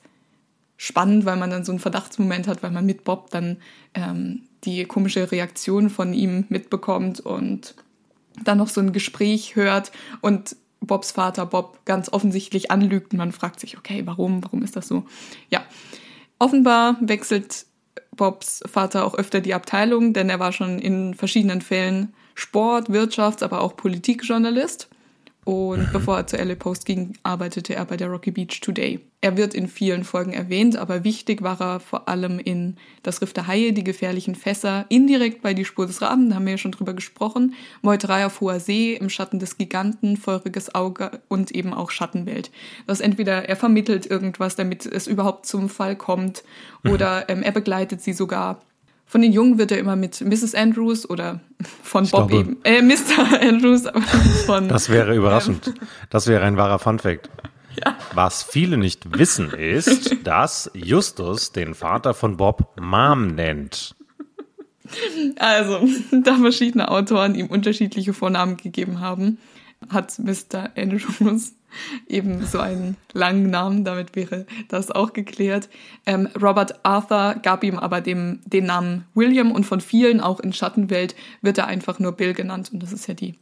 [0.76, 3.56] spannend, weil man dann so einen Verdachtsmoment hat, weil man mit Bob dann
[3.94, 7.74] ähm, die komische Reaktion von ihm mitbekommt und
[8.44, 13.32] dann noch so ein Gespräch hört und Bobs Vater Bob ganz offensichtlich anlügt und man
[13.32, 15.04] fragt sich, okay, warum, warum ist das so?
[15.48, 15.62] Ja,
[16.38, 17.66] offenbar wechselt
[18.14, 23.42] Bobs Vater auch öfter die Abteilung, denn er war schon in verschiedenen Fällen Sport-, Wirtschafts-,
[23.42, 24.88] aber auch Politikjournalist.
[25.44, 29.00] Und bevor er zur LA Post ging, arbeitete er bei der Rocky Beach Today.
[29.20, 33.32] Er wird in vielen Folgen erwähnt, aber wichtig war er vor allem in Das Riff
[33.32, 36.58] der Haie, die gefährlichen Fässer, indirekt bei Die Spur des Raben, da haben wir ja
[36.58, 41.74] schon drüber gesprochen, Meuterei auf hoher See, Im Schatten des Giganten, Feuriges Auge und eben
[41.74, 42.52] auch Schattenwelt.
[42.86, 46.44] Das ist entweder er vermittelt irgendwas, damit es überhaupt zum Fall kommt,
[46.88, 48.60] oder ähm, er begleitet sie sogar
[49.12, 50.54] von den Jungen wird er immer mit Mrs.
[50.54, 51.40] Andrews oder
[51.82, 53.40] von Bob glaube- eben, äh, Mr.
[53.42, 55.74] Andrews, aber von Das wäre überraschend.
[56.08, 57.28] Das wäre ein wahrer Funfact.
[58.14, 63.94] Was viele nicht wissen, ist, dass Justus den Vater von Bob Mom nennt.
[65.38, 65.86] Also,
[66.24, 69.36] da verschiedene Autoren ihm unterschiedliche Vornamen gegeben haben,
[69.90, 70.70] hat Mr.
[70.74, 71.52] Andrews
[72.08, 75.68] eben so einen langen Namen, damit wäre das auch geklärt.
[76.06, 80.52] Ähm, Robert Arthur gab ihm aber dem, den Namen William und von vielen, auch in
[80.52, 83.34] Schattenwelt, wird er einfach nur Bill genannt und das ist ja die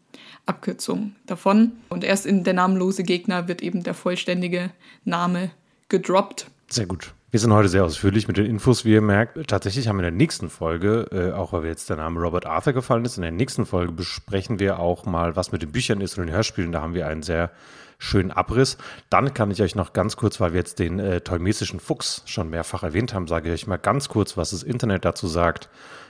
[0.46, 1.72] Abkürzung davon.
[1.88, 4.70] Und erst in der namenlose Gegner wird eben der vollständige
[5.04, 5.50] Name
[5.88, 6.46] gedroppt.
[6.68, 7.12] Sehr gut.
[7.32, 9.48] Wir sind heute sehr ausführlich mit den Infos, wie ihr merkt.
[9.48, 12.72] Tatsächlich haben wir in der nächsten Folge, äh, auch weil jetzt der Name Robert Arthur
[12.72, 16.18] gefallen ist, in der nächsten Folge besprechen wir auch mal, was mit den Büchern ist
[16.18, 16.72] und den Hörspielen.
[16.72, 17.52] Da haben wir einen sehr
[18.00, 18.78] schönen Abriss.
[19.10, 22.50] Dann kann ich euch noch ganz kurz, weil wir jetzt den äh, Teumesischen Fuchs schon
[22.50, 25.68] mehrfach erwähnt haben, sage ich euch mal ganz kurz, was das Internet dazu sagt.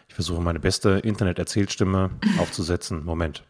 [0.08, 3.04] Ich versuche meine beste Internet-Erzählstimme aufzusetzen.
[3.04, 3.44] Moment.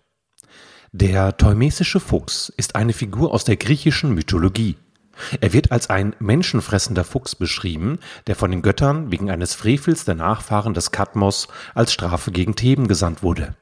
[0.93, 4.76] Der Teumesische Fuchs ist eine Figur aus der griechischen Mythologie.
[5.41, 10.14] Er wird als ein menschenfressender Fuchs beschrieben, der von den Göttern wegen eines Frevels der
[10.14, 13.55] Nachfahren des Kadmos als Strafe gegen Theben gesandt wurde.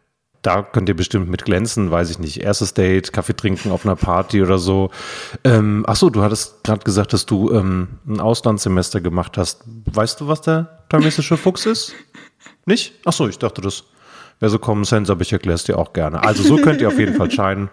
[0.43, 2.41] Da könnt ihr bestimmt mit glänzen, weiß ich nicht.
[2.41, 4.91] Erstes Date, Kaffee trinken auf einer Party oder so.
[5.43, 9.65] Ähm, ach so, du hattest gerade gesagt, dass du ähm, ein Auslandssemester gemacht hast.
[9.67, 11.95] Weißt du, was der thermesische Fuchs ist?
[12.67, 12.95] Nicht?
[13.05, 13.85] Ach so, ich dachte, das
[14.39, 16.23] wäre so Common Sense, aber ich erkläre es dir auch gerne.
[16.23, 17.69] Also so könnt ihr auf jeden Fall scheinen.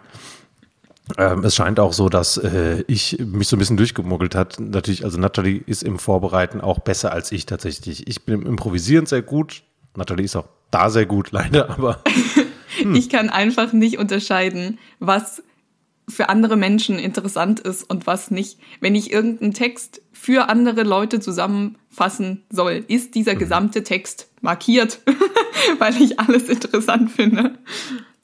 [1.17, 4.59] Ähm, es scheint auch so, dass äh, ich mich so ein bisschen durchgemuggelt hat.
[4.59, 8.07] Natürlich, also Natalie ist im Vorbereiten auch besser als ich tatsächlich.
[8.07, 9.61] Ich bin im Improvisieren sehr gut.
[9.95, 11.99] Natalie ist auch da sehr gut, leider, aber.
[12.79, 12.95] Hm.
[12.95, 15.43] Ich kann einfach nicht unterscheiden, was
[16.07, 18.59] für andere Menschen interessant ist und was nicht.
[18.79, 23.39] Wenn ich irgendeinen Text für andere Leute zusammenfassen soll, ist dieser hm.
[23.39, 24.99] gesamte Text markiert,
[25.79, 27.57] weil ich alles interessant finde.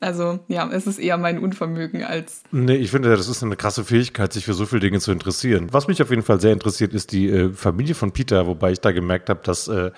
[0.02, 2.41] Also ja, es ist eher mein Unvermögen als.
[2.52, 5.68] Nee, ich finde, das ist eine krasse Fähigkeit, sich für so viele Dinge zu interessieren.
[5.72, 8.82] Was mich auf jeden Fall sehr interessiert, ist die äh, Familie von Peter, wobei ich
[8.82, 9.91] da gemerkt habe, dass äh,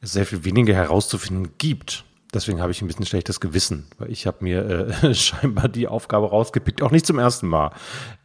[0.00, 2.04] es sehr viel weniger herauszufinden gibt.
[2.34, 6.28] Deswegen habe ich ein bisschen schlechtes Gewissen, weil ich habe mir äh, scheinbar die Aufgabe
[6.28, 7.70] rausgepickt, auch nicht zum ersten Mal,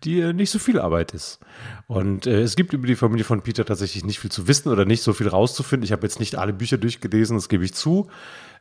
[0.03, 1.39] die äh, nicht so viel Arbeit ist.
[1.87, 4.83] Und äh, es gibt über die Familie von Peter tatsächlich nicht viel zu wissen oder
[4.83, 5.85] nicht so viel rauszufinden.
[5.85, 8.09] Ich habe jetzt nicht alle Bücher durchgelesen, das gebe ich zu.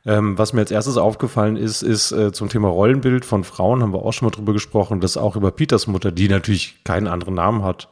[0.05, 3.93] Ähm, was mir als erstes aufgefallen ist, ist äh, zum Thema Rollenbild von Frauen, haben
[3.93, 7.35] wir auch schon mal drüber gesprochen, dass auch über Peters Mutter, die natürlich keinen anderen
[7.35, 7.89] Namen hat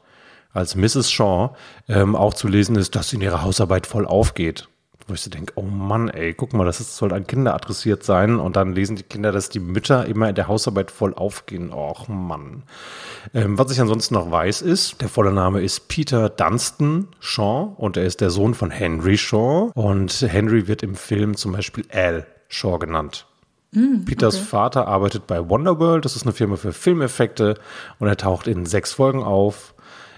[0.53, 1.11] als Mrs.
[1.11, 1.53] Shaw,
[1.89, 4.69] ähm, auch zu lesen ist, dass sie in ihrer Hausarbeit voll aufgeht
[5.12, 8.03] wo ich so denke, oh Mann, ey, guck mal, das ist, soll an Kinder adressiert
[8.03, 8.39] sein.
[8.39, 11.72] Und dann lesen die Kinder, dass die Mütter immer in der Hausarbeit voll aufgehen.
[11.72, 12.64] Och Mann.
[13.34, 17.97] Ähm, was ich ansonsten noch weiß, ist, der volle Name ist Peter Dunstan Shaw und
[17.97, 19.72] er ist der Sohn von Henry Shaw.
[19.76, 23.28] Und Henry wird im Film zum Beispiel Al Shaw genannt.
[23.72, 24.45] Mm, Peters okay.
[24.45, 27.55] Vater arbeitet bei Wonderworld, das ist eine Firma für Filmeffekte
[27.99, 29.74] und er taucht in sechs Folgen auf.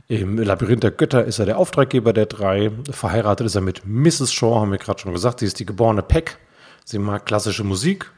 [0.08, 2.72] Im Labyrinth der Götter ist er der Auftraggeber der drei.
[2.92, 4.34] Verheiratet ist er mit Mrs.
[4.34, 5.40] Shaw, haben wir gerade schon gesagt.
[5.40, 6.38] Sie ist die geborene Peck.
[6.84, 8.12] Sie mag klassische Musik.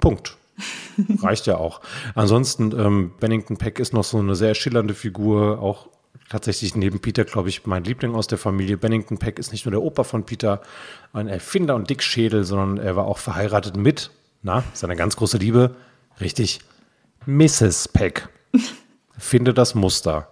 [0.00, 0.36] Punkt.
[1.22, 1.80] Reicht ja auch.
[2.14, 5.88] Ansonsten, ähm, Bennington Peck ist noch so eine sehr schillernde Figur, auch
[6.30, 8.78] tatsächlich neben Peter, glaube ich, mein Liebling aus der Familie.
[8.78, 10.62] Bennington Peck ist nicht nur der Opa von Peter,
[11.12, 14.10] ein Erfinder und Dickschädel, sondern er war auch verheiratet mit,
[14.42, 15.76] na, seine ganz große Liebe,
[16.20, 16.60] richtig,
[17.26, 17.88] Mrs.
[17.88, 18.28] Peck.
[19.18, 20.28] Finde das Muster.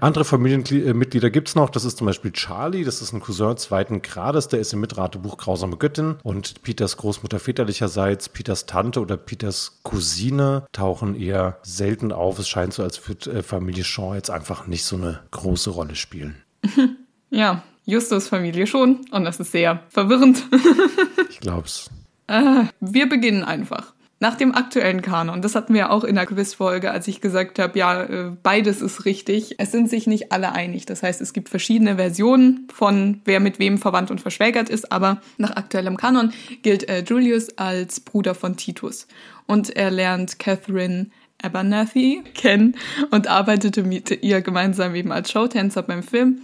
[0.00, 1.70] Andere Familienmitglieder gibt es noch.
[1.70, 2.84] Das ist zum Beispiel Charlie.
[2.84, 4.48] Das ist ein Cousin zweiten Grades.
[4.48, 6.16] Der ist im Mitratebuch Grausame Göttin.
[6.22, 12.38] Und Peters Großmutter väterlicherseits, Peters Tante oder Peters Cousine tauchen eher selten auf.
[12.38, 15.96] Es scheint so, als würde äh, Familie Shaw jetzt einfach nicht so eine große Rolle
[15.96, 16.42] spielen.
[17.28, 19.04] Ja, Justus Familie schon.
[19.10, 20.44] Und das ist sehr verwirrend.
[21.28, 21.90] ich glaub's.
[22.28, 23.94] Äh, wir beginnen einfach.
[24.18, 27.78] Nach dem aktuellen Kanon, das hatten wir auch in der Quizfolge, als ich gesagt habe,
[27.78, 29.56] ja, äh, beides ist richtig.
[29.58, 30.86] Es sind sich nicht alle einig.
[30.86, 35.20] Das heißt, es gibt verschiedene Versionen von wer mit wem verwandt und verschwägert ist, aber
[35.36, 39.06] nach aktuellem Kanon gilt äh, Julius als Bruder von Titus.
[39.46, 41.08] Und er lernt Catherine
[41.42, 42.76] Abernathy kennen
[43.10, 46.40] und arbeitete mit ihr gemeinsam eben als Showtänzer beim Film.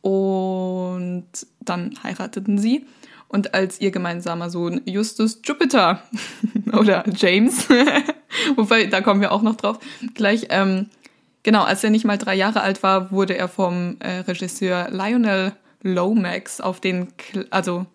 [0.00, 1.26] Und
[1.60, 2.86] dann heirateten sie.
[3.30, 6.02] Und als ihr gemeinsamer Sohn Justus Jupiter
[6.72, 7.68] oder James,
[8.56, 9.78] wobei, da kommen wir auch noch drauf,
[10.14, 10.86] gleich, ähm,
[11.44, 15.52] genau, als er nicht mal drei Jahre alt war, wurde er vom äh, Regisseur Lionel
[15.84, 17.06] Lomax auf den,
[17.50, 17.86] also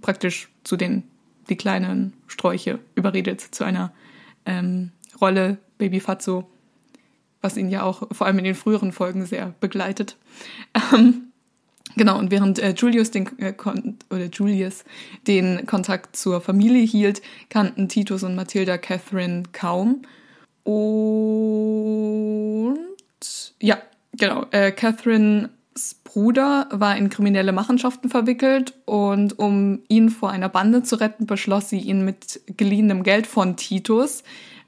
[0.00, 1.02] praktisch zu den,
[1.50, 3.92] die kleinen Sträuche überredet zu einer
[4.46, 6.48] ähm, Rolle Baby Fatso,
[7.42, 10.16] was ihn ja auch vor allem in den früheren Folgen sehr begleitet.
[10.94, 11.29] Ähm,
[11.96, 13.54] Genau, und während äh, Julius den äh,
[14.10, 14.84] oder Julius
[15.26, 20.02] den Kontakt zur Familie hielt, kannten Titus und Mathilda Catherine kaum.
[20.64, 22.78] Und
[23.60, 23.78] ja,
[24.16, 25.50] genau, äh, Catherines
[26.04, 31.70] Bruder war in kriminelle Machenschaften verwickelt und um ihn vor einer Bande zu retten, beschloss
[31.70, 34.22] sie ihn mit geliehenem Geld von Titus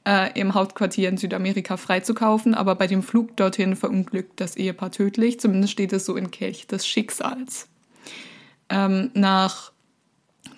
[0.07, 5.41] äh, im Hauptquartier in Südamerika freizukaufen, aber bei dem Flug dorthin verunglückt das Ehepaar tödlich.
[5.41, 7.69] Zumindest steht es so in Kelch des Schicksals.
[8.69, 9.73] Ähm, nach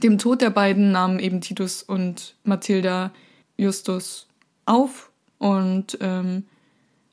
[0.03, 3.12] dem Tod der beiden nahmen eben Titus und Mathilda
[3.57, 4.26] Justus
[4.66, 6.45] auf und ähm,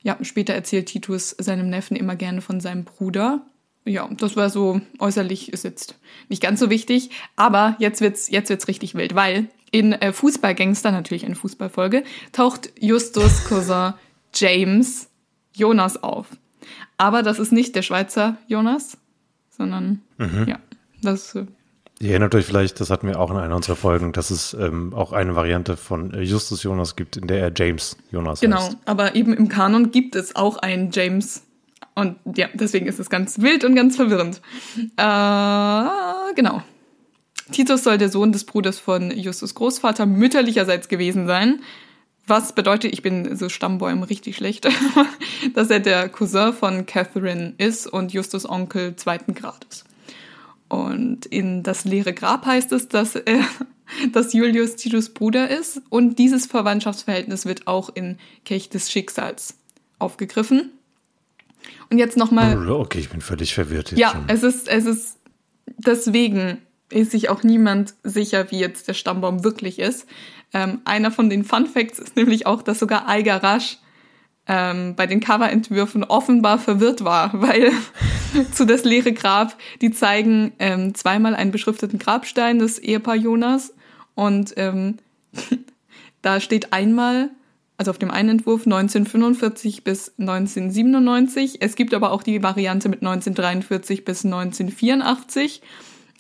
[0.02, 3.46] ja, später erzählt Titus seinem Neffen immer gerne von seinem Bruder.
[3.86, 5.96] Ja, das war so äußerlich ist jetzt
[6.30, 10.92] nicht ganz so wichtig, aber jetzt wird's jetzt wird's richtig wild, weil in äh, Fußballgangster
[10.92, 13.94] natürlich eine Fußballfolge taucht Justus Cousin
[14.36, 15.10] James
[15.54, 16.28] Jonas auf.
[16.98, 18.98] Aber das ist nicht der Schweizer Jonas,
[19.50, 20.02] sondern
[20.48, 20.60] ja,
[21.02, 21.46] das äh,
[22.00, 24.92] Ihr erinnert euch vielleicht, das hatten wir auch in einer unserer Folgen, dass es ähm,
[24.94, 28.78] auch eine Variante von äh, Justus Jonas gibt, in der er James Jonas Genau, heißt.
[28.86, 31.44] aber eben im Kanon gibt es auch einen James.
[32.02, 34.42] Und ja, deswegen ist es ganz wild und ganz verwirrend.
[34.98, 36.64] Äh, genau.
[37.52, 41.62] Titus soll der Sohn des Bruders von Justus Großvater mütterlicherseits gewesen sein.
[42.26, 44.68] Was bedeutet, ich bin so Stammbäumen richtig schlecht,
[45.54, 49.84] dass er der Cousin von Catherine ist und Justus Onkel zweiten Grades.
[50.68, 53.46] Und in das leere Grab heißt es, dass, er,
[54.12, 55.84] dass Julius Titus Bruder ist.
[55.90, 59.56] Und dieses Verwandtschaftsverhältnis wird auch in Kelch des Schicksals
[60.00, 60.72] aufgegriffen.
[61.90, 62.70] Und jetzt nochmal.
[62.70, 64.24] Okay, ich bin völlig verwirrt jetzt Ja, schon.
[64.28, 65.20] es ist, es ist,
[65.78, 66.60] deswegen
[66.90, 70.08] ist sich auch niemand sicher, wie jetzt der Stammbaum wirklich ist.
[70.54, 73.78] Ähm, einer von den Fun Facts ist nämlich auch, dass sogar Eiger Rasch
[74.48, 77.72] ähm, bei den Coverentwürfen offenbar verwirrt war, weil
[78.54, 83.74] zu das leere Grab, die zeigen ähm, zweimal einen beschrifteten Grabstein des Ehepaar Jonas
[84.16, 84.98] und ähm,
[86.22, 87.30] da steht einmal,
[87.82, 91.58] also auf dem einen Entwurf 1945 bis 1997.
[91.62, 95.64] Es gibt aber auch die Variante mit 1943 bis 1984.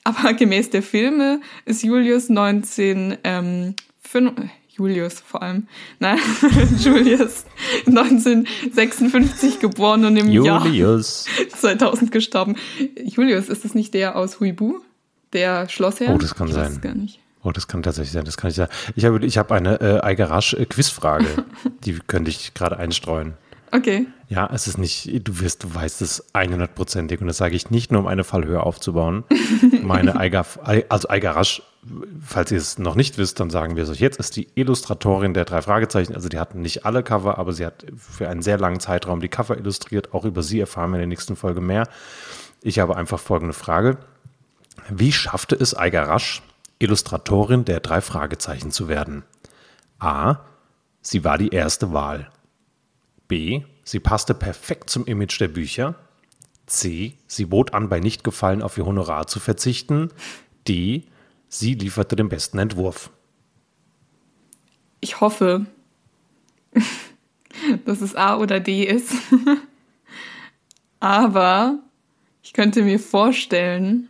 [0.04, 5.68] Aber gemäß der Filme ist Julius 19, ähm, fün- Julius vor allem,
[6.00, 6.18] nein,
[6.80, 7.46] Julius
[7.86, 11.28] 1956 geboren und im Jahr Julius.
[11.60, 12.56] 2000 gestorben.
[13.04, 14.80] Julius, ist das nicht der aus Huibu?
[15.34, 16.16] Der Schlossherr?
[16.16, 16.76] Oh, das kann ich weiß sein.
[16.78, 17.20] es gar nicht.
[17.44, 18.72] Oh, das kann tatsächlich sein, das kann ich sagen.
[18.96, 21.46] Ich habe, ich habe eine äh, Eigerasch-Quizfrage,
[21.84, 23.34] die könnte ich gerade einstreuen.
[23.72, 24.06] Okay.
[24.28, 27.92] Ja, es ist nicht, du wirst, du weißt es 100%ig und das sage ich nicht
[27.92, 29.24] nur, um eine Fallhöhe aufzubauen.
[29.82, 30.46] Meine Eiger,
[30.90, 31.62] also Eigerasch,
[32.26, 35.34] falls ihr es noch nicht wisst, dann sagen wir es euch jetzt, ist die Illustratorin
[35.34, 36.14] der drei Fragezeichen.
[36.16, 39.30] Also die hatten nicht alle Cover, aber sie hat für einen sehr langen Zeitraum die
[39.30, 40.14] Cover illustriert.
[40.14, 41.88] Auch über sie erfahren wir in der nächsten Folge mehr.
[42.62, 43.98] Ich habe einfach folgende Frage.
[44.90, 46.42] Wie schaffte es Eigerasch,
[46.82, 49.24] Illustratorin der drei Fragezeichen zu werden?
[50.00, 50.38] A.
[51.02, 52.32] Sie war die erste Wahl.
[53.28, 53.64] B.
[53.84, 55.96] Sie passte perfekt zum Image der Bücher.
[56.66, 57.18] C.
[57.28, 60.10] Sie bot an, bei Nichtgefallen auf ihr Honorar zu verzichten.
[60.68, 61.04] D.
[61.50, 63.10] Sie lieferte den besten Entwurf.
[65.02, 65.66] Ich hoffe,
[67.86, 69.14] dass es A oder D ist.
[71.00, 71.80] Aber
[72.44, 74.10] ich könnte mir vorstellen.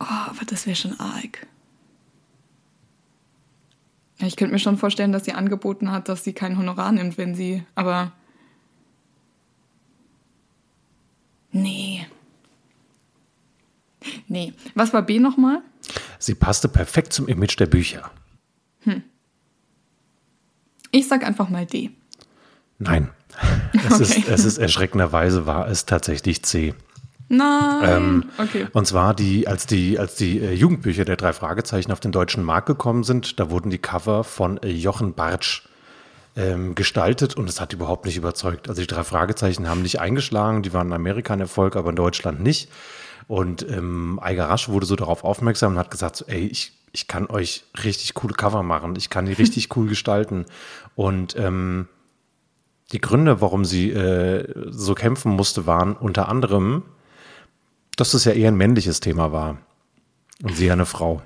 [0.00, 1.46] Oh, aber das wäre schon arg.
[4.18, 7.34] Ich könnte mir schon vorstellen, dass sie angeboten hat, dass sie kein Honorar nimmt, wenn
[7.34, 7.64] sie.
[7.74, 8.12] Aber.
[11.52, 12.06] Nee.
[14.28, 14.52] Nee.
[14.74, 15.62] Was war B nochmal?
[16.18, 18.10] Sie passte perfekt zum Image der Bücher.
[20.92, 21.90] Ich sag einfach mal D.
[22.78, 23.10] Nein.
[23.72, 24.24] Es, ist, Okay.
[24.28, 26.74] es ist erschreckenderweise war es tatsächlich C.
[27.32, 27.84] Nein.
[27.84, 28.66] Ähm, okay.
[28.72, 32.42] Und zwar die, als die, als die äh, Jugendbücher der drei Fragezeichen auf den deutschen
[32.42, 35.62] Markt gekommen sind, da wurden die Cover von äh, Jochen Bartsch
[36.34, 38.68] ähm, gestaltet und es hat überhaupt nicht überzeugt.
[38.68, 41.96] Also die drei Fragezeichen haben nicht eingeschlagen, die waren in Amerika ein Erfolg, aber in
[41.96, 42.68] Deutschland nicht.
[43.28, 47.06] Und ähm, Eiger Rasch wurde so darauf aufmerksam und hat gesagt, so, ey, ich, ich
[47.06, 50.46] kann euch richtig coole Cover machen, ich kann die richtig cool gestalten.
[50.96, 51.86] Und ähm,
[52.90, 56.82] die Gründe, warum sie äh, so kämpfen musste, waren unter anderem,
[57.96, 59.58] dass es ja eher ein männliches Thema war.
[60.42, 61.22] Und sie ja eine Frau.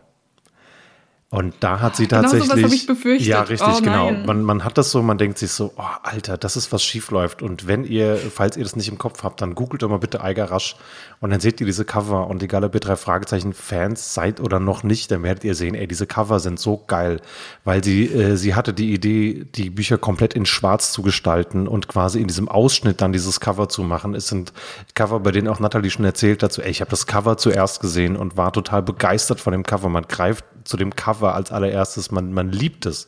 [1.35, 2.83] Und da hat sie Genau sowas tatsächlich.
[2.83, 3.27] ich befürchtet.
[3.27, 4.13] Ja, richtig, Oh, genau.
[4.13, 7.11] Man, man hat das so, man denkt sich so, oh, Alter, das ist was schief
[7.11, 7.43] läuft.
[7.43, 10.23] Und wenn ihr, falls ihr das nicht im Kopf habt, dann googelt doch mal bitte
[10.23, 10.77] Eiger Rasch
[11.19, 14.61] und dann seht ihr diese Cover und egal ob ihr drei Fragezeichen Fans seid oder
[14.61, 17.21] noch nicht, dann werdet ihr sehen, ey, diese Cover sind so geil,
[17.65, 21.89] weil sie, äh, sie hatte die Idee, die Bücher komplett in schwarz zu gestalten und
[21.89, 24.15] quasi in diesem Ausschnitt dann dieses Cover zu machen.
[24.15, 24.53] Es sind
[24.95, 28.15] Cover, bei denen auch Natalie schon erzählt so, ey, ich habe das Cover zuerst gesehen
[28.15, 29.89] und war total begeistert von dem Cover.
[29.89, 33.07] Man greift zu dem Cover als allererstes, man, man liebt es.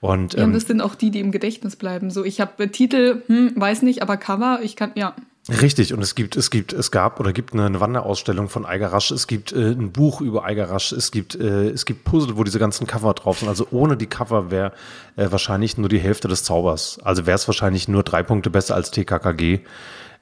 [0.00, 2.10] Und Ja, und ähm, das sind auch die, die im Gedächtnis bleiben.
[2.10, 5.14] So, ich habe Titel, hm, weiß nicht, aber Cover, ich kann, ja.
[5.48, 9.26] Richtig, und es gibt, es gibt, es gab oder gibt eine Wanderausstellung von Eigerasch, es
[9.26, 12.86] gibt äh, ein Buch über Eigerasch, es gibt, äh, es gibt Puzzle, wo diese ganzen
[12.86, 13.48] Cover drauf sind.
[13.48, 14.72] Also ohne die Cover wäre
[15.16, 17.00] äh, wahrscheinlich nur die Hälfte des Zaubers.
[17.02, 19.60] Also wäre es wahrscheinlich nur drei Punkte besser als TKKG.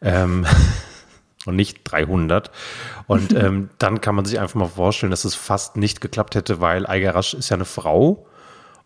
[0.01, 0.47] Ähm,
[1.47, 2.51] und nicht 300.
[3.07, 6.61] Und ähm, dann kann man sich einfach mal vorstellen, dass es fast nicht geklappt hätte,
[6.61, 8.27] weil Eigerasch ist ja eine Frau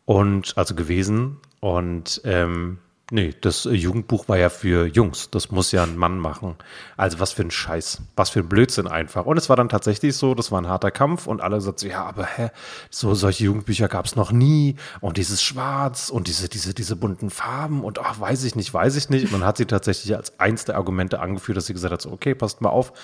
[0.05, 2.79] und also gewesen und ähm,
[3.11, 5.29] Nee, das äh, Jugendbuch war ja für Jungs.
[5.31, 6.57] Das muss ja ein Mann machen.
[6.97, 8.01] Also was für ein Scheiß.
[8.17, 9.27] Was für ein Blödsinn einfach.
[9.27, 12.03] Und es war dann tatsächlich so, das war ein harter Kampf und alle sagten ja,
[12.03, 12.49] aber hä,
[12.89, 14.77] so solche Jugendbücher gab es noch nie.
[15.03, 18.97] Und dieses Schwarz und diese, diese, diese bunten Farben und ach, weiß ich nicht, weiß
[18.97, 19.27] ich nicht.
[19.27, 22.11] Und dann hat sie tatsächlich als eins der Argumente angeführt, dass sie gesagt hat, so,
[22.11, 22.95] okay, passt mal auf,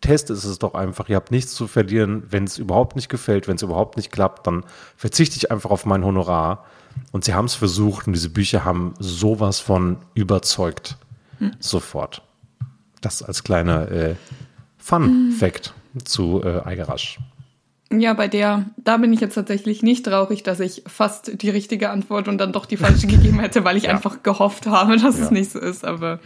[0.00, 2.22] Test ist es doch einfach, ihr habt nichts zu verlieren.
[2.30, 4.64] Wenn es überhaupt nicht gefällt, wenn es überhaupt nicht klappt, dann
[4.96, 6.64] verzichte ich einfach auf mein Honorar.
[7.12, 10.96] Und sie haben es versucht und diese Bücher haben sowas von überzeugt.
[11.38, 11.52] Hm.
[11.58, 12.22] Sofort.
[13.00, 14.14] Das als kleiner äh,
[14.78, 16.04] Fun-Fact hm.
[16.04, 17.18] zu äh, Eigerasch.
[17.90, 21.90] Ja, bei der, da bin ich jetzt tatsächlich nicht traurig, dass ich fast die richtige
[21.90, 23.90] Antwort und dann doch die falsche gegeben hätte, weil ich ja.
[23.90, 25.24] einfach gehofft habe, dass ja.
[25.24, 25.84] es nicht so ist.
[25.84, 26.20] Aber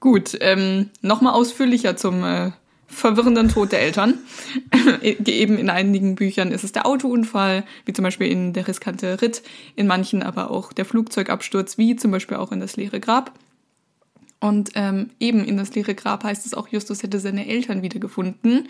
[0.00, 2.52] gut, ähm, nochmal ausführlicher zum äh,
[2.86, 4.18] verwirrenden Tod der Eltern.
[5.02, 9.42] Eben in einigen Büchern ist es der Autounfall, wie zum Beispiel in Der riskante Ritt,
[9.74, 13.32] in manchen aber auch der Flugzeugabsturz, wie zum Beispiel auch in Das leere Grab.
[14.40, 18.68] Und ähm, eben in Das leere Grab heißt es auch, Justus hätte seine Eltern wiedergefunden.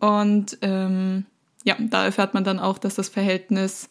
[0.00, 1.26] Und ähm,
[1.64, 3.88] ja, da erfährt man dann auch, dass das Verhältnis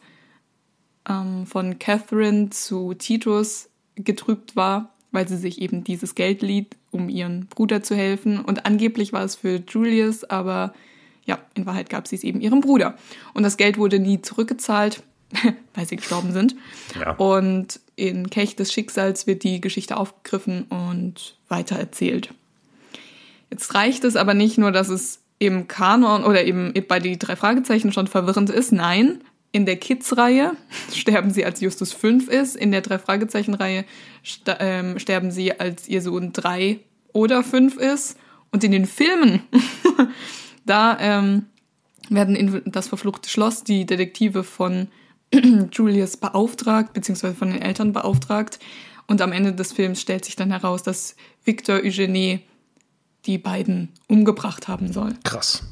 [1.10, 7.08] ähm, von Catherine zu Titus getrübt war weil sie sich eben dieses Geld lieh, um
[7.08, 8.40] ihren Bruder zu helfen.
[8.40, 10.74] Und angeblich war es für Julius, aber
[11.26, 12.98] ja, in Wahrheit gab sie es eben ihrem Bruder.
[13.34, 15.04] Und das Geld wurde nie zurückgezahlt,
[15.76, 16.56] weil sie gestorben sind.
[17.00, 17.12] Ja.
[17.16, 22.34] Und in Kelch des Schicksals wird die Geschichte aufgegriffen und weitererzählt.
[23.52, 27.36] Jetzt reicht es aber nicht nur, dass es im Kanon oder eben bei die drei
[27.36, 28.72] Fragezeichen schon verwirrend ist.
[28.72, 29.22] Nein,
[29.54, 30.58] in der Kids-Reihe
[30.94, 32.58] sterben sie, als Justus fünf ist.
[32.58, 33.86] In der Drei-Fragezeichen-Reihe
[34.60, 36.80] ähm, sterben sie, als ihr Sohn drei
[37.14, 38.18] oder fünf ist.
[38.52, 39.42] Und in den Filmen,
[40.66, 41.46] da ähm,
[42.10, 44.88] werden in das verfluchte Schloss die Detektive von
[45.72, 48.60] Julius beauftragt, beziehungsweise von den Eltern beauftragt.
[49.08, 52.42] Und am Ende des Films stellt sich dann heraus, dass Victor Eugenie
[53.26, 55.14] die beiden umgebracht haben soll.
[55.24, 55.64] Krass.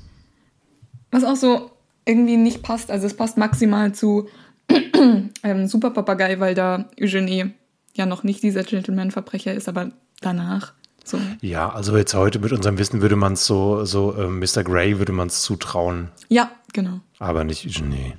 [1.12, 1.72] Was auch so
[2.12, 2.92] irgendwie nicht passt.
[2.92, 4.28] Also es passt maximal zu
[5.44, 7.54] ähm, Super Papagei, weil da Eugenie
[7.94, 10.74] ja noch nicht dieser Gentleman-Verbrecher ist, aber danach.
[11.04, 11.20] So.
[11.42, 14.64] Ja, also jetzt heute mit unserem Wissen würde man es so, so äh, Mr.
[14.64, 16.10] Grey würde man es zutrauen.
[16.30, 17.00] Ja, genau.
[17.18, 18.14] Aber nicht Eugenie.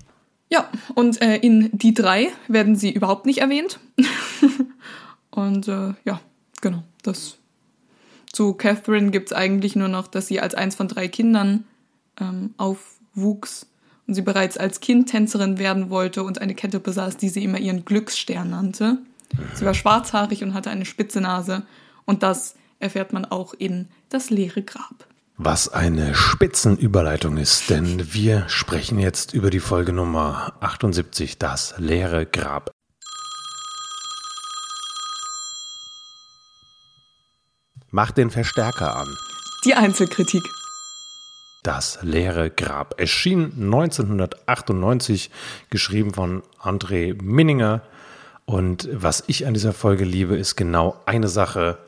[0.50, 3.78] Ja, und äh, in die drei werden sie überhaupt nicht erwähnt.
[5.30, 6.20] und äh, ja,
[6.60, 7.38] genau, das.
[8.32, 11.64] Zu Catherine gibt es eigentlich nur noch, dass sie als eins von drei Kindern
[12.20, 13.66] ähm, aufwuchs
[14.12, 17.56] und sie bereits als Kind Tänzerin werden wollte und eine Kette besaß, die sie immer
[17.56, 18.98] ihren Glücksstern nannte.
[19.54, 21.62] Sie war schwarzhaarig und hatte eine spitze Nase
[22.04, 25.06] und das erfährt man auch in Das leere Grab.
[25.38, 32.26] Was eine Spitzenüberleitung ist, denn wir sprechen jetzt über die Folge Nummer 78, Das leere
[32.26, 32.70] Grab.
[37.90, 39.08] Mach den Verstärker an.
[39.64, 40.42] Die Einzelkritik.
[41.62, 45.30] Das leere Grab erschien 1998,
[45.70, 47.82] geschrieben von André Minninger.
[48.46, 51.78] Und was ich an dieser Folge liebe, ist genau eine Sache,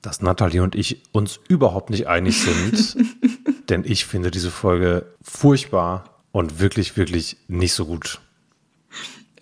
[0.00, 2.96] dass Nathalie und ich uns überhaupt nicht einig sind.
[3.68, 8.20] denn ich finde diese Folge furchtbar und wirklich, wirklich nicht so gut.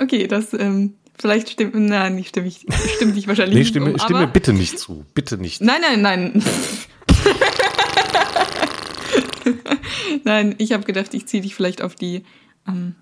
[0.01, 2.66] Okay, das ähm, vielleicht stimmt, nein, nicht stimme ich,
[2.97, 4.01] stimmt dich wahrscheinlich nee, stimme, nicht.
[4.01, 5.61] Um, stimme bitte nicht zu, bitte nicht.
[5.61, 6.44] Nein, nein, nein.
[10.24, 12.24] Nein, ich habe gedacht, ich ziehe dich vielleicht auf die,
[12.66, 12.94] ähm,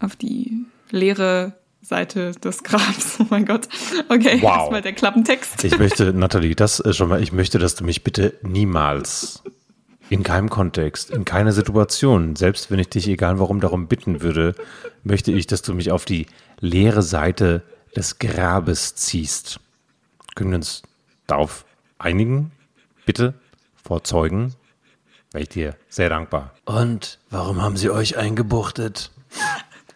[0.00, 3.18] auf die leere Seite des Grabs.
[3.20, 3.68] Oh mein Gott.
[4.08, 4.58] Okay, wow.
[4.58, 5.64] erstmal der Klappentext.
[5.64, 9.42] Ich möchte, Nathalie, das äh, schon mal, ich möchte, dass du mich bitte niemals
[10.08, 14.54] in keinem Kontext, in keiner Situation, selbst wenn ich dich egal warum darum bitten würde,
[15.04, 16.26] möchte ich, dass du mich auf die
[16.60, 17.62] leere Seite
[17.96, 19.60] des Grabes ziehst.
[20.34, 20.82] Können wir uns
[21.26, 21.64] darauf
[21.98, 22.52] einigen?
[23.06, 23.34] Bitte?
[23.82, 24.02] Vor
[25.32, 26.54] Wäre ich dir sehr dankbar.
[26.66, 29.10] Und warum haben sie euch eingebuchtet?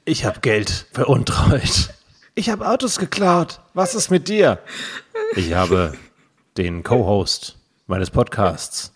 [0.07, 1.91] Ich habe Geld veruntreut.
[2.35, 3.61] Ich habe Autos geklaut.
[3.75, 4.61] Was ist mit dir?
[5.35, 5.93] Ich habe
[6.57, 8.93] den Co-Host meines Podcasts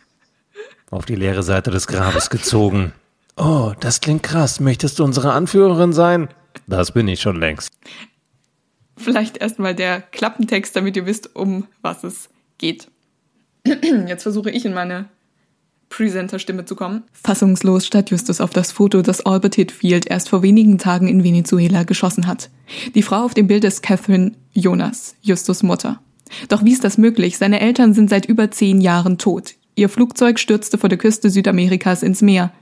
[0.91, 2.95] auf die leere Seite des Grabes gezogen.
[3.36, 4.61] Oh, das klingt krass.
[4.61, 6.28] Möchtest du unsere Anführerin sein?
[6.66, 7.70] Das bin ich schon längst.
[8.97, 12.28] Vielleicht erstmal der Klappentext, damit ihr wisst, um was es
[12.59, 12.88] geht.
[13.64, 15.09] Jetzt versuche ich in meine
[15.91, 17.03] Presenter-Stimme zu kommen.
[17.12, 21.82] Fassungslos starrt Justus auf das Foto, das Albert Hitfield erst vor wenigen Tagen in Venezuela
[21.82, 22.49] geschossen hat.
[22.95, 26.01] Die Frau auf dem Bild ist Catherine Jonas, Justus Mutter.
[26.49, 27.36] Doch wie ist das möglich?
[27.36, 29.57] Seine Eltern sind seit über zehn Jahren tot.
[29.74, 32.53] Ihr Flugzeug stürzte vor der Küste Südamerikas ins Meer.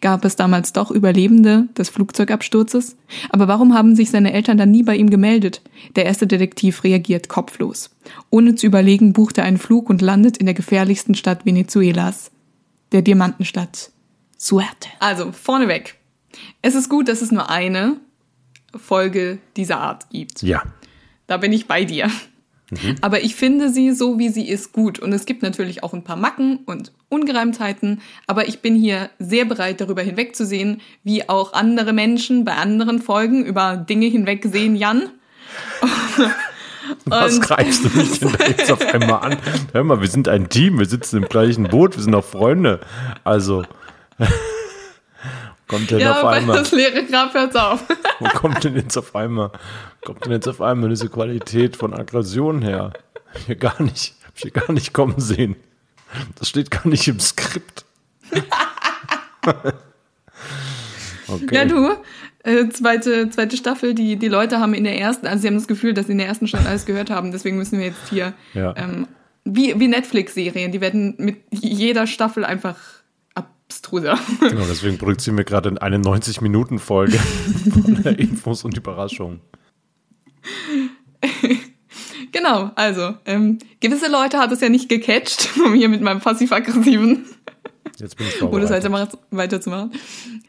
[0.00, 2.96] Gab es damals doch Überlebende des Flugzeugabsturzes?
[3.30, 5.62] Aber warum haben sich seine Eltern dann nie bei ihm gemeldet?
[5.96, 7.90] Der erste Detektiv reagiert kopflos.
[8.30, 12.31] Ohne zu überlegen, bucht er einen Flug und landet in der gefährlichsten Stadt Venezuelas
[12.92, 13.90] der Diamantenstadt
[14.36, 14.88] Suerte.
[14.98, 15.96] Also, vorneweg.
[16.62, 17.96] Es ist gut, dass es nur eine
[18.74, 20.42] Folge dieser Art gibt.
[20.42, 20.62] Ja.
[21.26, 22.10] Da bin ich bei dir.
[22.70, 22.96] Mhm.
[23.00, 24.98] Aber ich finde sie so, wie sie ist, gut.
[24.98, 28.00] Und es gibt natürlich auch ein paar Macken und Ungereimtheiten.
[28.26, 33.44] Aber ich bin hier sehr bereit, darüber hinwegzusehen, wie auch andere Menschen bei anderen Folgen
[33.44, 35.10] über Dinge hinwegsehen, Jan.
[37.04, 39.38] Was greifst du mich denn da jetzt auf einmal an?
[39.72, 42.80] Hör mal, wir sind ein Team, wir sitzen im gleichen Boot, wir sind auch Freunde.
[43.24, 43.64] Also.
[45.68, 46.58] kommt denn ja, auf einmal?
[46.58, 47.84] das leere Grab hört auf.
[48.20, 49.50] Wo kommt denn jetzt auf einmal,
[50.04, 52.92] kommt denn jetzt auf einmal diese Qualität von Aggression her?
[53.46, 55.56] Hier gar nicht, hab ich hier gar nicht kommen sehen.
[56.38, 57.86] Das steht gar nicht im Skript.
[61.26, 61.54] okay.
[61.54, 61.96] Ja, du,
[62.44, 65.68] äh, zweite, zweite Staffel, die, die Leute haben in der ersten, also sie haben das
[65.68, 68.32] Gefühl, dass sie in der ersten schon alles gehört haben, deswegen müssen wir jetzt hier,
[68.54, 68.74] ja.
[68.76, 69.06] ähm,
[69.44, 72.76] wie, wie Netflix-Serien, die werden mit jeder Staffel einfach
[73.34, 74.18] abstruser.
[74.40, 77.18] Genau, deswegen produzieren wir gerade eine 90-Minuten-Folge
[78.02, 79.40] von Infos und Überraschungen.
[82.32, 87.24] genau, also, ähm, gewisse Leute hat es ja nicht gecatcht, um hier mit meinem passiv-aggressiven
[88.02, 89.92] Jetzt bin ich Ohne es halt weiterzumachen.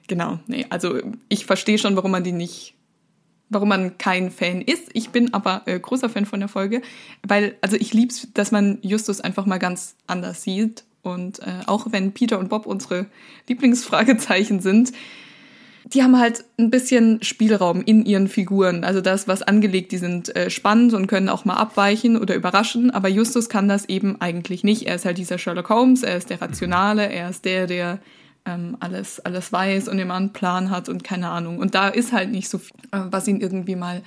[0.08, 1.00] Genau, nee, also
[1.30, 2.74] ich verstehe schon, warum man die nicht,
[3.50, 4.90] warum man kein Fan ist.
[4.94, 6.82] Ich bin aber äh, großer Fan von der Folge,
[7.26, 10.84] weil, also ich lieb's, dass man Justus einfach mal ganz anders sieht.
[11.04, 13.06] Und äh, auch wenn Peter und Bob unsere
[13.48, 14.94] Lieblingsfragezeichen sind,
[15.86, 18.84] die haben halt ein bisschen Spielraum in ihren Figuren.
[18.84, 22.92] Also das, was angelegt, die sind äh, spannend und können auch mal abweichen oder überraschen.
[22.92, 24.84] Aber Justus kann das eben eigentlich nicht.
[24.84, 28.00] Er ist halt dieser Sherlock Holmes, er ist der Rationale, er ist der, der
[28.46, 31.60] ähm, alles, alles weiß und immer einen Plan hat und keine Ahnung.
[31.60, 34.02] Und da ist halt nicht so viel, äh, was ihn irgendwie mal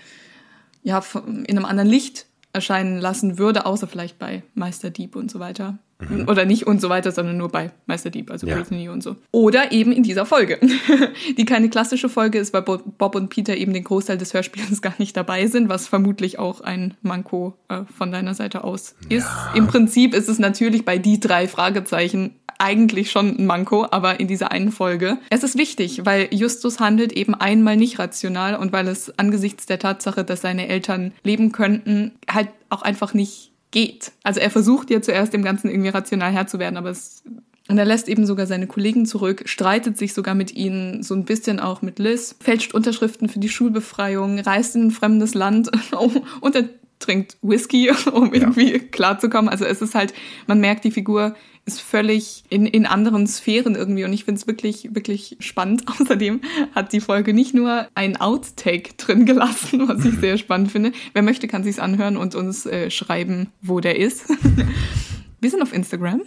[0.82, 5.40] ja, in einem anderen Licht erscheinen lassen würde, außer vielleicht bei Meister Dieb und so
[5.40, 5.78] weiter.
[5.98, 6.28] Mhm.
[6.28, 8.56] Oder nicht und so weiter, sondern nur bei Meister Dieb, also ja.
[8.56, 9.16] Brittany und so.
[9.32, 10.58] Oder eben in dieser Folge,
[11.38, 14.94] die keine klassische Folge ist, weil Bob und Peter eben den Großteil des Hörspiels gar
[14.98, 19.24] nicht dabei sind, was vermutlich auch ein Manko äh, von deiner Seite aus ist.
[19.24, 19.52] Ja.
[19.54, 24.28] Im Prinzip ist es natürlich bei die drei Fragezeichen eigentlich schon ein Manko, aber in
[24.28, 25.18] dieser einen Folge.
[25.30, 29.78] Es ist wichtig, weil Justus handelt eben einmal nicht rational und weil es angesichts der
[29.78, 34.12] Tatsache, dass seine Eltern leben könnten, halt auch einfach nicht geht.
[34.22, 37.22] Also er versucht ja zuerst dem Ganzen irgendwie rational Herr zu werden, aber es
[37.68, 41.24] und er lässt eben sogar seine Kollegen zurück, streitet sich sogar mit ihnen, so ein
[41.24, 45.70] bisschen auch mit Liz, fälscht Unterschriften für die Schulbefreiung, reist in ein fremdes Land
[46.40, 46.68] und er
[46.98, 48.78] trinkt Whisky, um irgendwie ja.
[48.78, 49.48] klarzukommen.
[49.48, 50.14] Also es ist halt,
[50.46, 51.34] man merkt, die Figur
[51.66, 55.82] ist völlig in, in anderen Sphären irgendwie und ich finde es wirklich, wirklich spannend.
[56.00, 56.40] Außerdem
[56.74, 60.92] hat die Folge nicht nur ein Outtake drin gelassen, was ich sehr spannend finde.
[61.12, 64.24] Wer möchte, kann sich's anhören und uns äh, schreiben, wo der ist.
[65.40, 66.22] Wir sind auf Instagram.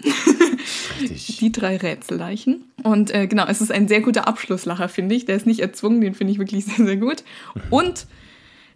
[1.39, 2.65] Die drei Rätselleichen.
[2.83, 5.25] Und äh, genau, es ist ein sehr guter Abschlusslacher, finde ich.
[5.25, 7.23] Der ist nicht erzwungen, den finde ich wirklich sehr, sehr gut.
[7.69, 8.05] Und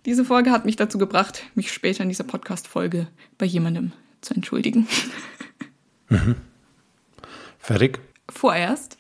[0.06, 4.88] diese Folge hat mich dazu gebracht, mich später in dieser Podcast-Folge bei jemandem zu entschuldigen.
[6.10, 6.36] Mhm.
[7.60, 8.00] Fertig?
[8.30, 8.98] Vorerst.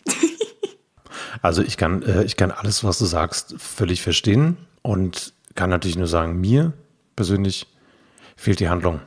[1.41, 5.97] also ich kann, äh, ich kann alles, was du sagst, völlig verstehen und kann natürlich
[5.97, 6.73] nur sagen, mir
[7.15, 7.67] persönlich
[8.35, 9.01] fehlt die Handlung.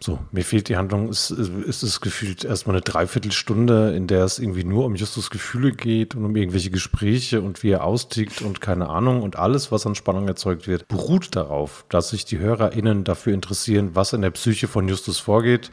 [0.00, 1.08] So, mir fehlt die Handlung.
[1.08, 5.72] Es, es ist gefühlt erstmal eine Dreiviertelstunde, in der es irgendwie nur um Justus Gefühle
[5.72, 9.22] geht und um irgendwelche Gespräche und wie er austickt und keine Ahnung.
[9.22, 13.90] Und alles, was an Spannung erzeugt wird, beruht darauf, dass sich die HörerInnen dafür interessieren,
[13.94, 15.72] was in der Psyche von Justus vorgeht.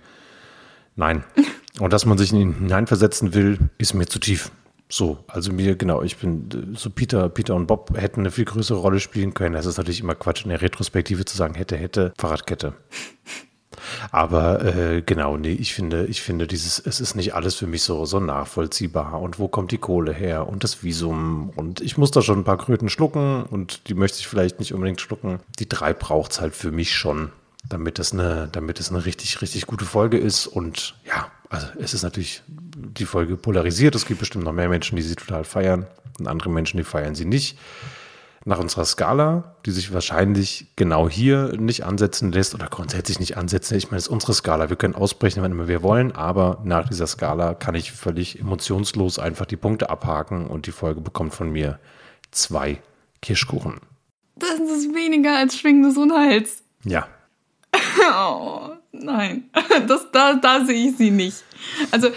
[0.95, 1.23] Nein.
[1.79, 4.49] Und dass man sich in ihn hineinversetzen will, ist mir zu tief.
[4.87, 8.77] So, also mir, genau, ich bin, so Peter, Peter und Bob hätten eine viel größere
[8.77, 9.55] Rolle spielen können.
[9.55, 12.75] Das ist natürlich immer Quatsch in der Retrospektive zu sagen, hätte, hätte, Fahrradkette.
[14.11, 17.83] Aber äh, genau, nee, ich finde, ich finde dieses, es ist nicht alles für mich
[17.83, 19.21] so, so nachvollziehbar.
[19.21, 21.51] Und wo kommt die Kohle her und das Visum?
[21.55, 24.73] Und ich muss da schon ein paar Kröten schlucken und die möchte ich vielleicht nicht
[24.73, 25.39] unbedingt schlucken.
[25.59, 27.31] Die drei braucht es halt für mich schon,
[27.67, 30.47] damit es eine, damit es eine richtig, richtig gute Folge ist.
[30.47, 33.95] Und ja, also es ist natürlich die Folge polarisiert.
[33.95, 35.87] Es gibt bestimmt noch mehr Menschen, die sie total feiern
[36.19, 37.57] und andere Menschen, die feiern sie nicht.
[38.47, 43.75] Nach unserer Skala, die sich wahrscheinlich genau hier nicht ansetzen lässt oder grundsätzlich nicht ansetzen.
[43.75, 44.69] Ich meine, es ist unsere Skala.
[44.69, 49.17] Wir können ausbrechen, wenn immer wir wollen, aber nach dieser Skala kann ich völlig emotionslos
[49.17, 51.79] einfach die Punkte abhaken und die Folge bekommt von mir
[52.29, 52.79] zwei
[53.23, 53.79] Kirschkuchen.
[54.35, 56.63] Das ist weniger als schwingendes Unheils.
[56.83, 57.07] Ja.
[58.11, 59.45] Oh, nein.
[59.87, 61.43] Das, da, da sehe ich sie nicht.
[61.91, 62.09] Also,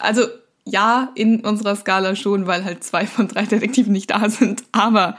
[0.00, 0.26] also
[0.64, 4.64] ja, in unserer Skala schon, weil halt zwei von drei Detektiven nicht da sind.
[4.72, 5.18] Aber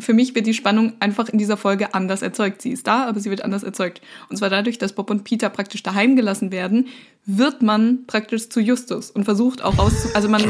[0.00, 2.62] für mich wird die Spannung einfach in dieser Folge anders erzeugt.
[2.62, 4.00] Sie ist da, aber sie wird anders erzeugt.
[4.28, 6.88] Und zwar dadurch, dass Bob und Peter praktisch daheim gelassen werden,
[7.26, 10.42] wird man praktisch zu Justus und versucht auch rauszu, also man,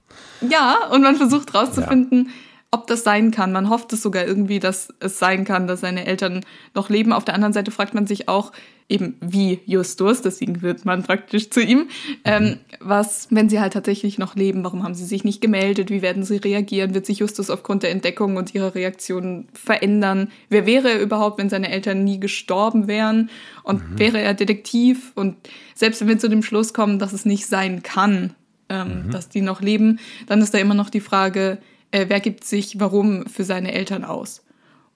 [0.48, 2.32] ja, und man versucht rauszufinden, ja
[2.72, 3.52] ob das sein kann.
[3.52, 6.44] Man hofft es sogar irgendwie, dass es sein kann, dass seine Eltern
[6.74, 7.12] noch leben.
[7.12, 8.50] Auf der anderen Seite fragt man sich auch,
[8.88, 11.88] eben wie Justus, deswegen wird man praktisch zu ihm,
[12.24, 16.02] ähm, was, wenn sie halt tatsächlich noch leben, warum haben sie sich nicht gemeldet, wie
[16.02, 20.90] werden sie reagieren, wird sich Justus aufgrund der Entdeckung und ihrer Reaktion verändern, wer wäre
[20.90, 23.30] er überhaupt, wenn seine Eltern nie gestorben wären
[23.62, 23.98] und mhm.
[23.98, 25.36] wäre er Detektiv und
[25.74, 28.34] selbst wenn wir zu dem Schluss kommen, dass es nicht sein kann,
[28.68, 29.10] ähm, mhm.
[29.10, 31.58] dass die noch leben, dann ist da immer noch die Frage,
[31.92, 34.42] äh, wer gibt sich warum für seine Eltern aus.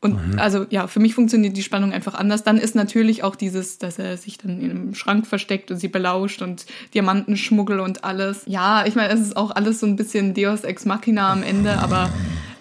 [0.00, 0.38] Und mhm.
[0.38, 2.44] also ja, für mich funktioniert die Spannung einfach anders.
[2.44, 5.88] Dann ist natürlich auch dieses, dass er sich dann in einem Schrank versteckt und sie
[5.88, 8.42] belauscht und Diamantenschmuggel und alles.
[8.46, 11.78] Ja, ich meine, es ist auch alles so ein bisschen Deus Ex Machina am Ende,
[11.78, 12.10] aber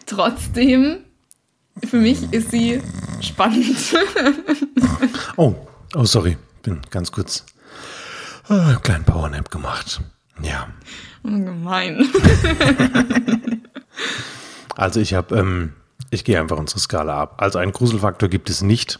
[0.05, 0.97] trotzdem,
[1.83, 2.81] für mich ist sie
[3.21, 3.77] spannend.
[5.35, 5.55] oh,
[5.93, 7.45] oh, sorry, bin ganz kurz
[8.49, 10.01] äh, einen kleinen Powernap gemacht.
[10.41, 10.67] Ja.
[11.23, 12.07] Gemein.
[14.75, 15.73] also ich habe, ähm,
[16.09, 17.35] ich gehe einfach unsere Skala ab.
[17.37, 18.99] Also einen Gruselfaktor gibt es nicht.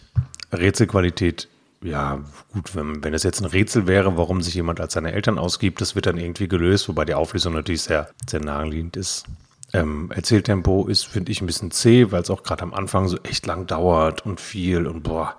[0.51, 1.47] Rätselqualität,
[1.82, 2.20] ja
[2.53, 5.82] gut, wenn, wenn es jetzt ein Rätsel wäre, warum sich jemand als seine Eltern ausgibt,
[5.82, 9.26] das wird dann irgendwie gelöst, wobei die Auflösung natürlich sehr, sehr naheliegend ist.
[9.74, 13.18] Ähm, Erzähltempo ist, finde ich, ein bisschen zäh, weil es auch gerade am Anfang so
[13.24, 15.36] echt lang dauert und viel und boah.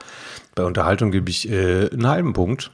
[0.55, 2.71] Bei Unterhaltung gebe ich äh, einen halben Punkt.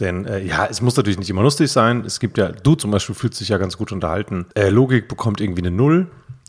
[0.00, 2.04] Denn äh, ja, es muss natürlich nicht immer lustig sein.
[2.04, 4.46] Es gibt ja, du zum Beispiel fühlst dich ja ganz gut unterhalten.
[4.54, 6.08] Äh, Logik bekommt irgendwie eine Null,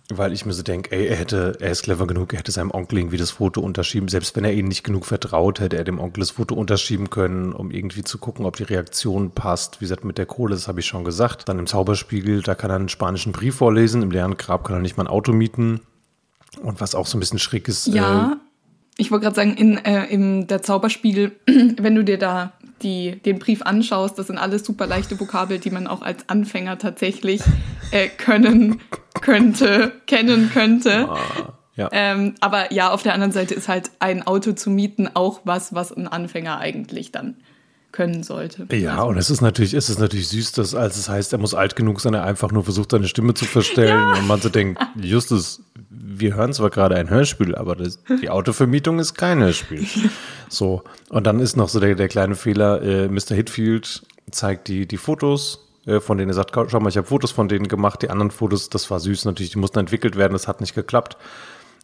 [0.09, 2.71] weil ich mir so denke, ey, er hätte, er ist clever genug, er hätte seinem
[2.71, 4.07] Onkel irgendwie das Foto unterschieben.
[4.07, 7.53] Selbst wenn er ihnen nicht genug vertraut, hätte er dem Onkel das Foto unterschieben können,
[7.53, 9.79] um irgendwie zu gucken, ob die Reaktion passt.
[9.79, 11.47] Wie gesagt, mit der Kohle, das habe ich schon gesagt.
[11.47, 14.01] Dann im Zauberspiegel, da kann er einen spanischen Brief vorlesen.
[14.01, 15.81] Im leeren Grab kann er nicht mal ein Auto mieten.
[16.61, 17.87] Und was auch so ein bisschen schräg ist.
[17.87, 18.31] Ja.
[18.31, 18.35] Äh,
[18.97, 23.39] ich wollte gerade sagen, in, äh, in der Zauberspiegel, wenn du dir da die, den
[23.39, 27.41] Brief anschaust, das sind alles super leichte Vokabel, die man auch als Anfänger tatsächlich
[27.91, 28.81] äh, können
[29.21, 31.09] könnte, kennen könnte.
[31.09, 31.89] Ah, ja.
[31.91, 35.73] Ähm, aber ja, auf der anderen Seite ist halt ein Auto zu mieten auch was,
[35.73, 37.37] was ein Anfänger eigentlich dann
[37.95, 38.67] können sollte.
[38.75, 39.07] Ja, also.
[39.07, 41.75] und es ist natürlich, es ist natürlich süß, dass als es heißt, er muss alt
[41.75, 44.19] genug sein, er einfach nur versucht, seine Stimme zu verstellen ja.
[44.19, 48.99] und man so denkt, Justus, wir hören zwar gerade ein Hörspiel, aber das, die Autovermietung
[48.99, 49.87] ist kein Hörspiel.
[50.49, 53.33] So, und dann ist noch so der, der kleine Fehler, äh, Mr.
[53.35, 57.31] Hitfield zeigt die, die Fotos, äh, von denen er sagt, schau mal, ich habe Fotos
[57.31, 60.47] von denen gemacht, die anderen Fotos, das war süß natürlich, die mussten entwickelt werden, das
[60.47, 61.17] hat nicht geklappt.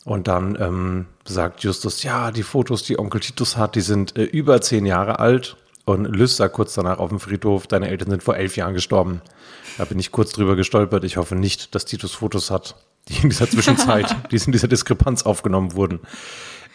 [0.04, 4.24] Und dann ähm, sagt Justus, ja, die Fotos, die Onkel Titus hat, die sind äh,
[4.24, 5.58] über zehn Jahre alt.
[5.86, 9.22] Und Lys sagt kurz danach auf dem Friedhof, deine Eltern sind vor elf Jahren gestorben.
[9.78, 11.04] Da bin ich kurz drüber gestolpert.
[11.04, 12.76] Ich hoffe nicht, dass Titus Fotos hat,
[13.10, 16.00] die in dieser Zwischenzeit, die in dieser Diskrepanz aufgenommen wurden.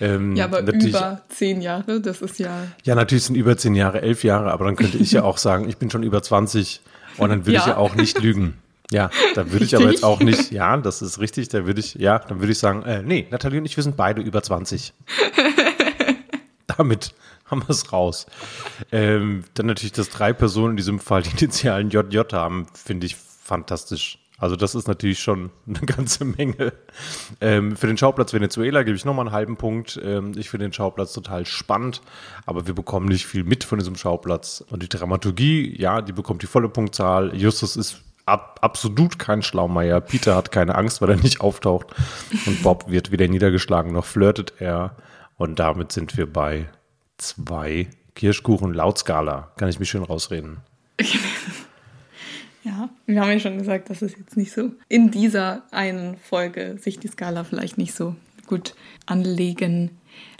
[0.00, 2.66] Ähm, ja, aber über zehn Jahre, das ist ja.
[2.84, 5.68] Ja, natürlich sind über zehn Jahre, elf Jahre, aber dann könnte ich ja auch sagen,
[5.68, 6.82] ich bin schon über 20
[7.16, 7.60] und dann würde ja.
[7.60, 8.58] ich ja auch nicht lügen.
[8.90, 11.94] Ja, da würde ich aber jetzt auch nicht, ja, das ist richtig, da würde ich,
[11.94, 14.92] ja, dann würde ich sagen, äh, nee, Nathalie und ich, wir sind beide über 20.
[16.76, 17.14] Damit
[17.44, 18.26] haben wir es raus.
[18.92, 23.16] Ähm, dann natürlich, dass drei Personen in diesem Fall die Initialen JJ haben, finde ich
[23.16, 24.18] fantastisch.
[24.38, 26.72] Also das ist natürlich schon eine ganze Menge.
[27.40, 29.98] Ähm, für den Schauplatz Venezuela gebe ich nochmal einen halben Punkt.
[30.02, 32.02] Ähm, ich finde den Schauplatz total spannend,
[32.44, 34.62] aber wir bekommen nicht viel mit von diesem Schauplatz.
[34.68, 37.34] Und die Dramaturgie, ja, die bekommt die volle Punktzahl.
[37.34, 40.00] Justus ist ab, absolut kein Schlaumeier.
[40.00, 41.86] Peter hat keine Angst, weil er nicht auftaucht.
[42.46, 44.96] Und Bob wird weder niedergeschlagen noch flirtet er.
[45.36, 46.68] Und damit sind wir bei
[47.18, 49.52] zwei Kirschkuchen laut Skala.
[49.56, 50.58] Kann ich mich schön rausreden.
[52.62, 56.78] Ja, wir haben ja schon gesagt, dass es jetzt nicht so in dieser einen Folge
[56.78, 58.16] sich die Skala vielleicht nicht so
[58.48, 58.74] gut
[59.06, 59.92] anlegen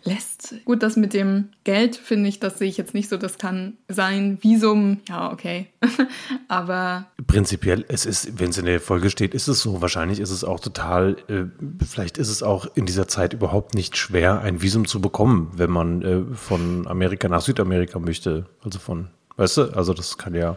[0.07, 0.55] lässt.
[0.65, 3.17] Gut, das mit dem Geld finde ich, das sehe ich jetzt nicht so.
[3.17, 5.67] Das kann sein Visum, ja, okay.
[6.49, 7.07] Aber.
[7.27, 9.83] Prinzipiell, es ist, wenn es in der Folge steht, ist es so.
[9.83, 11.45] Wahrscheinlich ist es auch total, äh,
[11.85, 15.71] vielleicht ist es auch in dieser Zeit überhaupt nicht schwer, ein Visum zu bekommen, wenn
[15.71, 18.47] man äh, von Amerika nach Südamerika möchte.
[18.63, 20.57] Also von, weißt du, also das kann ja.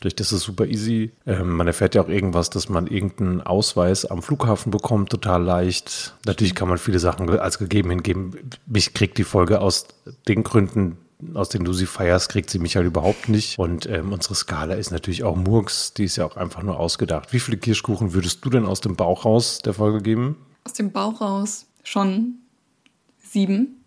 [0.00, 1.12] Durch das ist super easy.
[1.26, 6.14] Ähm, man erfährt ja auch irgendwas, dass man irgendeinen Ausweis am Flughafen bekommt, total leicht.
[6.24, 8.32] Natürlich kann man viele Sachen als gegeben hingeben.
[8.66, 9.88] Mich kriegt die Folge aus
[10.26, 10.96] den Gründen,
[11.34, 13.58] aus denen du sie feierst, kriegt sie mich halt überhaupt nicht.
[13.58, 17.34] Und ähm, unsere Skala ist natürlich auch Murks, die ist ja auch einfach nur ausgedacht.
[17.34, 20.36] Wie viele Kirschkuchen würdest du denn aus dem Bauch raus der Folge geben?
[20.64, 22.36] Aus dem Bauch raus schon
[23.18, 23.84] sieben.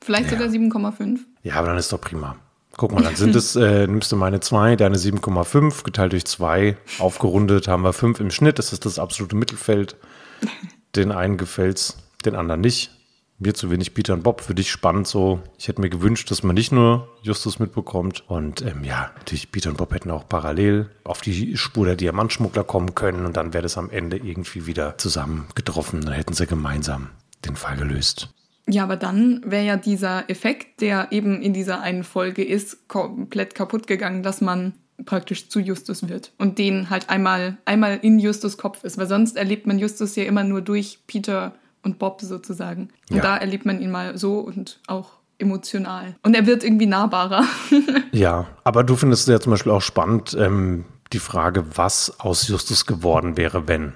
[0.00, 0.38] Vielleicht Ja.
[0.38, 1.20] sogar 7,5.
[1.42, 2.36] Ja, aber dann ist doch prima.
[2.76, 6.76] Guck mal, dann sind es, äh, nimmst du meine 2, deine 7,5, geteilt durch 2,
[6.98, 8.58] aufgerundet haben wir 5 im Schnitt.
[8.58, 9.96] Das ist das absolute Mittelfeld.
[10.96, 12.90] Den einen gefällt's, den anderen nicht.
[13.38, 15.40] Mir zu wenig Peter und Bob, für dich spannend so.
[15.58, 18.22] Ich hätte mir gewünscht, dass man nicht nur Justus mitbekommt.
[18.28, 22.62] Und ähm, ja, natürlich Peter und Bob hätten auch parallel auf die Spur der Diamantschmuggler
[22.62, 23.26] kommen können.
[23.26, 26.02] Und dann wäre das am Ende irgendwie wieder zusammengetroffen.
[26.02, 27.08] Dann hätten sie gemeinsam
[27.44, 28.32] den Fall gelöst.
[28.68, 33.54] Ja, aber dann wäre ja dieser Effekt, der eben in dieser einen Folge ist, komplett
[33.54, 34.72] kaputt gegangen, dass man
[35.04, 39.36] praktisch zu Justus wird und den halt einmal, einmal in Justus Kopf ist, weil sonst
[39.36, 42.88] erlebt man Justus ja immer nur durch Peter und Bob sozusagen.
[43.10, 43.22] Und Ja.
[43.22, 46.14] da erlebt man ihn mal so und auch emotional.
[46.22, 47.44] Und er wird irgendwie nahbarer.
[48.12, 52.46] Ja, aber du findest es ja zum Beispiel auch spannend, ähm, die Frage, was aus
[52.46, 53.92] Justus geworden wäre, wenn.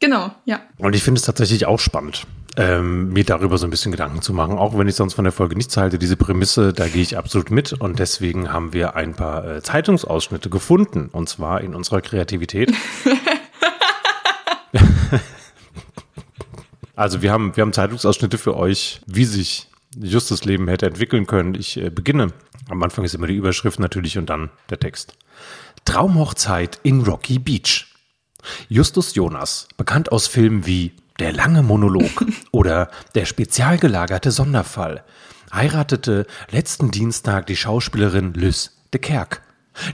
[0.00, 0.60] genau, ja.
[0.78, 2.26] Und ich finde es tatsächlich auch spannend,
[2.56, 5.32] ähm, mir darüber so ein bisschen Gedanken zu machen, auch wenn ich sonst von der
[5.32, 5.98] Folge nichts halte.
[5.98, 10.50] Diese Prämisse, da gehe ich absolut mit und deswegen haben wir ein paar äh, Zeitungsausschnitte
[10.50, 12.72] gefunden und zwar in unserer Kreativität.
[16.94, 21.54] also wir haben, wir haben Zeitungsausschnitte für euch, wie sich Justus Leben hätte entwickeln können.
[21.54, 22.28] Ich äh, beginne.
[22.68, 25.16] Am Anfang ist immer die Überschrift natürlich und dann der Text.
[25.84, 27.86] Traumhochzeit in Rocky Beach.
[28.68, 35.04] Justus Jonas, bekannt aus Filmen wie Der lange Monolog oder Der spezial gelagerte Sonderfall,
[35.52, 39.42] heiratete letzten Dienstag die Schauspielerin Lys de Kerk.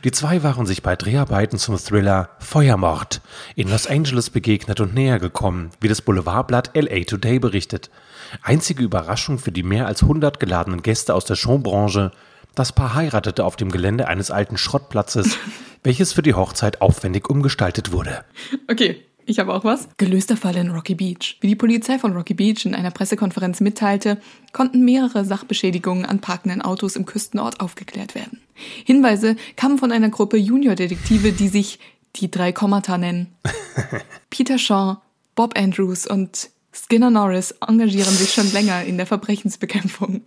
[0.05, 3.21] Die zwei waren sich bei Dreharbeiten zum Thriller Feuermord
[3.55, 7.91] in Los Angeles begegnet und näher gekommen, wie das Boulevardblatt LA Today berichtet.
[8.43, 12.12] Einzige Überraschung für die mehr als 100 geladenen Gäste aus der Showbranche,
[12.55, 15.37] das Paar heiratete auf dem Gelände eines alten Schrottplatzes,
[15.83, 18.25] welches für die Hochzeit aufwendig umgestaltet wurde.
[18.71, 19.89] Okay, ich habe auch was.
[19.97, 21.39] Gelöster Fall in Rocky Beach.
[21.41, 24.20] Wie die Polizei von Rocky Beach in einer Pressekonferenz mitteilte,
[24.53, 28.41] konnten mehrere Sachbeschädigungen an parkenden Autos im Küstenort aufgeklärt werden.
[28.85, 31.78] Hinweise kamen von einer Gruppe Junior-Detektive, die sich
[32.16, 33.28] die drei Kommata nennen.
[34.31, 34.97] Peter Shaw,
[35.37, 40.22] Bob Andrews und Skinner Norris engagieren sich schon länger in der Verbrechensbekämpfung.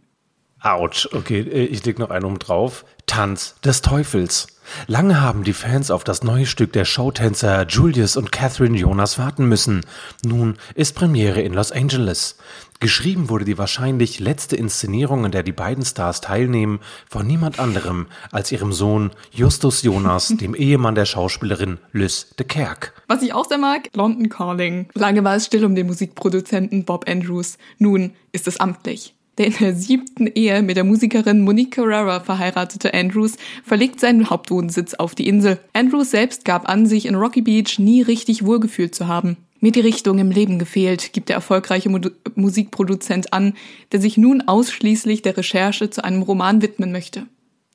[0.63, 2.85] Autsch, okay, äh, ich leg noch einen um drauf.
[3.05, 4.47] Tanz des Teufels.
[4.87, 9.45] Lange haben die Fans auf das neue Stück der Showtänzer Julius und Catherine Jonas warten
[9.45, 9.81] müssen.
[10.23, 12.37] Nun ist Premiere in Los Angeles.
[12.79, 18.07] Geschrieben wurde die wahrscheinlich letzte Inszenierung, in der die beiden Stars teilnehmen, von niemand anderem
[18.31, 22.93] als ihrem Sohn Justus Jonas, dem Ehemann der Schauspielerin Lys de Kerk.
[23.07, 24.87] Was ich auch sehr mag, London Calling.
[24.93, 27.57] Lange war es still um den Musikproduzenten Bob Andrews.
[27.79, 29.13] Nun ist es amtlich.
[29.37, 34.93] Der in der siebten Ehe mit der Musikerin Monique Carrera verheiratete Andrews verlegt seinen Hauptwohnsitz
[34.93, 35.59] auf die Insel.
[35.73, 39.37] Andrews selbst gab an, sich in Rocky Beach nie richtig wohlgefühlt zu haben.
[39.59, 41.99] Mir die Richtung im Leben gefehlt, gibt der erfolgreiche Mu
[42.35, 43.53] Musikproduzent an,
[43.91, 47.25] der sich nun ausschließlich der Recherche zu einem Roman widmen möchte.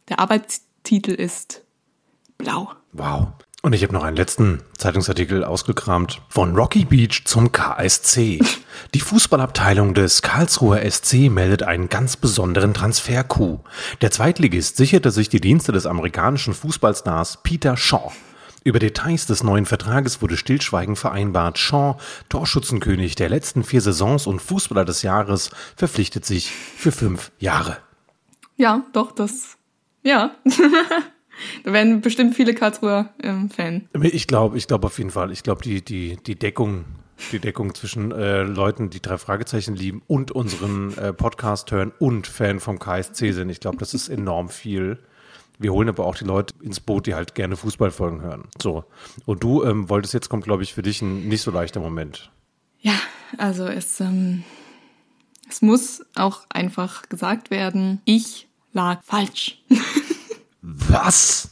[0.08, 1.64] Der Arbeitstitel ist
[2.36, 2.70] Blau.
[2.92, 3.28] Wow.
[3.60, 6.22] Und ich habe noch einen letzten Zeitungsartikel ausgekramt.
[6.28, 8.38] Von Rocky Beach zum KSC.
[8.94, 13.64] Die Fußballabteilung des Karlsruher SC meldet einen ganz besonderen Transfer-Coup.
[14.00, 18.12] Der Zweitligist sicherte sich die Dienste des amerikanischen Fußballstars Peter Shaw.
[18.62, 21.58] Über Details des neuen Vertrages wurde stillschweigend vereinbart.
[21.58, 21.96] Shaw,
[22.28, 27.78] Torschützenkönig der letzten vier Saisons und Fußballer des Jahres, verpflichtet sich für fünf Jahre.
[28.56, 29.56] Ja, doch, das.
[30.04, 30.36] Ja.
[31.64, 33.88] da werden bestimmt viele Karlsruher ähm, Fan.
[34.02, 35.32] Ich glaube, ich glaube auf jeden Fall.
[35.32, 36.84] Ich glaube, die, die, die Deckung,
[37.32, 42.26] die Deckung zwischen äh, Leuten, die drei Fragezeichen lieben und unseren äh, Podcast hören und
[42.26, 44.98] Fan vom KSC sind, ich glaube, das ist enorm viel.
[45.58, 48.44] Wir holen aber auch die Leute ins Boot, die halt gerne Fußballfolgen hören.
[48.62, 48.84] So.
[49.26, 52.30] Und du ähm, wolltest jetzt kommt, glaube ich, für dich ein nicht so leichter Moment.
[52.80, 52.94] Ja,
[53.38, 54.44] also es, ähm,
[55.48, 59.60] es muss auch einfach gesagt werden, ich lag falsch.
[60.88, 61.50] Was?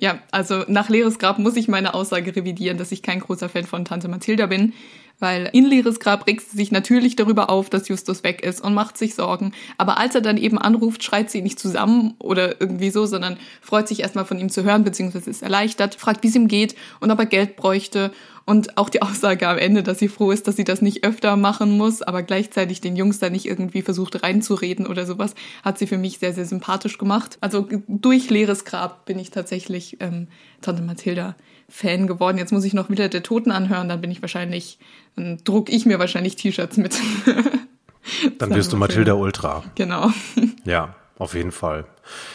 [0.00, 3.64] ja, also nach Leeres Grab muss ich meine Aussage revidieren, dass ich kein großer Fan
[3.64, 4.74] von Tante Mathilda bin,
[5.20, 8.74] weil in Leeres Grab regt sie sich natürlich darüber auf, dass Justus weg ist und
[8.74, 9.52] macht sich Sorgen.
[9.78, 13.86] Aber als er dann eben anruft, schreit sie nicht zusammen oder irgendwie so, sondern freut
[13.86, 17.10] sich erstmal von ihm zu hören, beziehungsweise ist erleichtert, fragt, wie es ihm geht und
[17.10, 18.10] ob er Geld bräuchte
[18.46, 21.36] Und auch die Aussage am Ende, dass sie froh ist, dass sie das nicht öfter
[21.36, 25.86] machen muss, aber gleichzeitig den Jungs da nicht irgendwie versucht reinzureden oder sowas, hat sie
[25.86, 27.38] für mich sehr, sehr sympathisch gemacht.
[27.40, 30.26] Also durch leeres Grab bin ich tatsächlich ähm,
[30.62, 31.36] Tante Mathilda
[31.70, 32.36] Fan geworden.
[32.36, 34.78] Jetzt muss ich noch wieder der Toten anhören, dann bin ich wahrscheinlich,
[35.16, 36.98] dann druck ich mir wahrscheinlich T-Shirts mit.
[38.38, 39.62] Dann wirst du Mathilda Ultra.
[39.74, 40.10] Genau.
[40.64, 41.84] Ja, auf jeden Fall.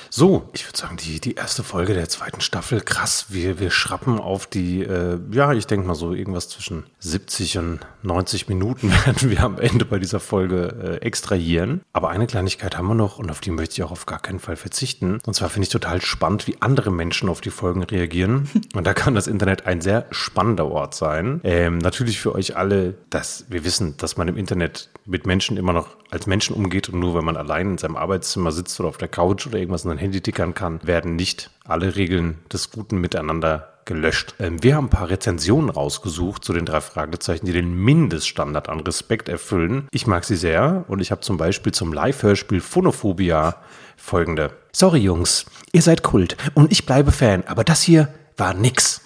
[0.10, 4.20] So, ich würde sagen, die, die erste Folge der zweiten Staffel, krass, wir, wir schrappen
[4.20, 9.30] auf die, äh, ja, ich denke mal so irgendwas zwischen 70 und 90 Minuten werden
[9.30, 11.82] wir am Ende bei dieser Folge äh, extrahieren.
[11.92, 14.40] Aber eine Kleinigkeit haben wir noch und auf die möchte ich auch auf gar keinen
[14.40, 15.20] Fall verzichten.
[15.26, 18.50] Und zwar finde ich total spannend, wie andere Menschen auf die Folgen reagieren.
[18.74, 21.42] Und da kann das Internet ein sehr spannender Ort sein.
[21.44, 25.74] Ähm, natürlich für euch alle, dass wir wissen, dass man im Internet mit Menschen immer
[25.74, 28.98] noch als Menschen umgeht und nur wenn man allein in seinem Arbeitszimmer sitzt oder auf
[28.98, 32.98] der Couch oder irgendwas in sein Handy tickern kann, werden nicht alle Regeln des guten
[32.98, 34.36] Miteinander gelöscht.
[34.40, 38.80] Ähm, wir haben ein paar Rezensionen rausgesucht zu den drei Fragezeichen, die den Mindeststandard an
[38.80, 39.88] Respekt erfüllen.
[39.92, 43.58] Ich mag sie sehr und ich habe zum Beispiel zum Live-Hörspiel Phonophobia
[43.98, 44.52] folgende.
[44.72, 49.02] Sorry Jungs, ihr seid Kult und ich bleibe Fan, aber das hier war nix.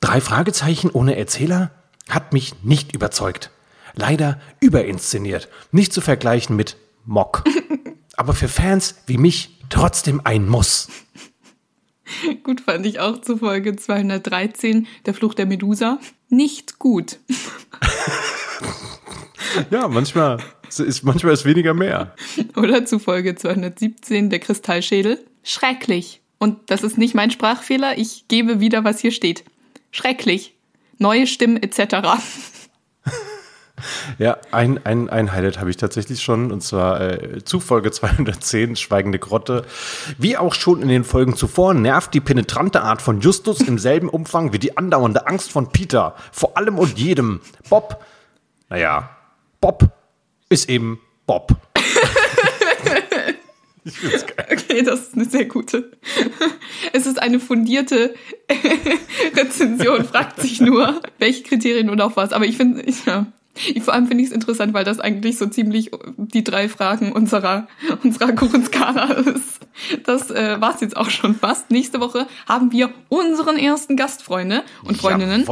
[0.00, 1.70] Drei Fragezeichen ohne Erzähler
[2.08, 3.50] hat mich nicht überzeugt.
[3.94, 7.44] Leider überinszeniert, nicht zu vergleichen mit Mock.
[8.16, 10.88] Aber für Fans wie mich trotzdem ein Muss.
[12.42, 15.98] Gut fand ich auch zu Folge 213, der Fluch der Medusa.
[16.28, 17.18] Nicht gut.
[19.70, 20.38] ja, manchmal
[20.68, 22.14] ist, manchmal ist weniger mehr.
[22.56, 25.24] Oder zu Folge 217, der Kristallschädel.
[25.42, 26.20] Schrecklich.
[26.38, 29.44] Und das ist nicht mein Sprachfehler, ich gebe wieder, was hier steht.
[29.92, 30.54] Schrecklich.
[30.98, 32.20] Neue Stimmen etc.
[34.18, 38.76] Ja, ein, ein, ein Highlight habe ich tatsächlich schon, und zwar äh, zu Folge 210,
[38.76, 39.64] Schweigende Grotte.
[40.18, 44.08] Wie auch schon in den Folgen zuvor, nervt die penetrante Art von Justus im selben
[44.08, 46.14] Umfang wie die andauernde Angst von Peter.
[46.32, 47.40] Vor allem und jedem.
[47.68, 48.04] Bob,
[48.68, 49.10] naja,
[49.60, 49.90] Bob
[50.48, 51.56] ist eben Bob.
[53.86, 54.46] Ich find's geil.
[54.50, 55.92] Okay, das ist eine sehr gute.
[56.92, 58.14] Es ist eine fundierte
[59.36, 62.32] Rezension, fragt sich nur, welche Kriterien und auf was.
[62.32, 63.26] Aber ich finde, ja,
[63.82, 67.68] vor allem finde ich es interessant, weil das eigentlich so ziemlich die drei Fragen unserer,
[68.02, 69.60] unserer Kuchenskala ist.
[70.04, 71.70] Das äh, war es jetzt auch schon fast.
[71.70, 75.44] Nächste Woche haben wir unseren ersten Gastfreunde und Freundinnen.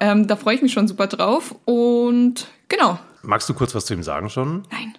[0.00, 1.54] Ähm, da freue ich mich schon super drauf.
[1.64, 2.98] Und genau.
[3.22, 4.64] Magst du kurz was zu ihm sagen schon?
[4.70, 4.94] Nein.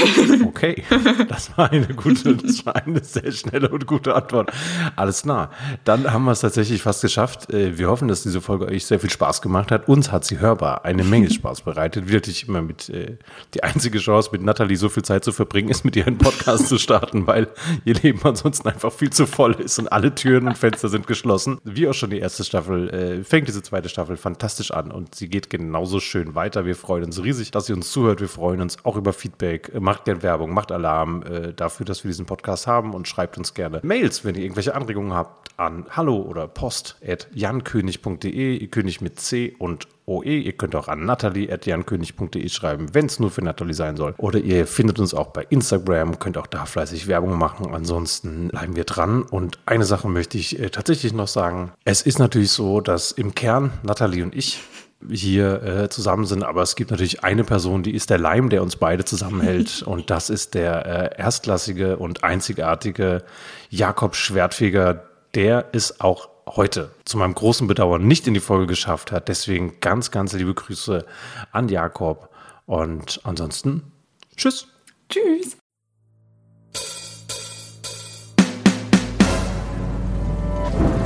[0.46, 0.82] okay,
[1.28, 4.52] das war eine gute, das war eine sehr schnelle und gute Antwort.
[4.96, 5.50] Alles klar.
[5.84, 7.52] Dann haben wir es tatsächlich fast geschafft.
[7.52, 9.88] Äh, wir hoffen, dass diese Folge euch sehr viel Spaß gemacht hat.
[9.88, 12.08] Uns hat sie hörbar eine Menge Spaß bereitet.
[12.08, 13.16] Wie natürlich immer mit äh,
[13.54, 16.68] die einzige Chance, mit Nathalie so viel Zeit zu verbringen, ist mit ihr einen Podcast
[16.68, 17.48] zu starten, weil
[17.84, 21.58] ihr Leben ansonsten einfach viel zu voll ist und alle Türen und Fenster sind geschlossen.
[21.64, 25.28] Wie auch schon die erste Staffel, äh, fängt diese zweite Staffel fantastisch an und sie
[25.28, 26.64] geht genauso schön weiter.
[26.64, 28.20] Wir freuen uns riesig, dass ihr uns zuhört.
[28.20, 31.86] Wir freuen uns auch über Feedback Feedback, äh, macht gerne Werbung, macht Alarm äh, dafür,
[31.86, 35.50] dass wir diesen Podcast haben und schreibt uns gerne Mails, wenn ihr irgendwelche Anregungen habt,
[35.56, 40.24] an hallo oder post at jankönig.de, König mit C und OE.
[40.24, 44.14] Ihr könnt auch an natalie.jankönig.de schreiben, wenn es nur für Natalie sein soll.
[44.16, 47.72] Oder ihr findet uns auch bei Instagram, könnt auch da fleißig Werbung machen.
[47.72, 49.22] Ansonsten bleiben wir dran.
[49.22, 51.72] Und eine Sache möchte ich äh, tatsächlich noch sagen.
[51.84, 54.60] Es ist natürlich so, dass im Kern Natalie und ich
[55.08, 56.42] hier äh, zusammen sind.
[56.42, 59.82] Aber es gibt natürlich eine Person, die ist der Leim, der uns beide zusammenhält.
[59.86, 60.86] und das ist der
[61.16, 63.24] äh, erstklassige und einzigartige
[63.70, 65.04] Jakob Schwertfeger.
[65.34, 69.28] Der ist auch heute zu meinem großen Bedauern nicht in die Folge geschafft hat.
[69.28, 71.06] Deswegen ganz, ganz liebe Grüße
[71.52, 72.28] an Jakob.
[72.66, 73.92] Und ansonsten,
[74.36, 74.66] tschüss.
[75.08, 75.56] Tschüss.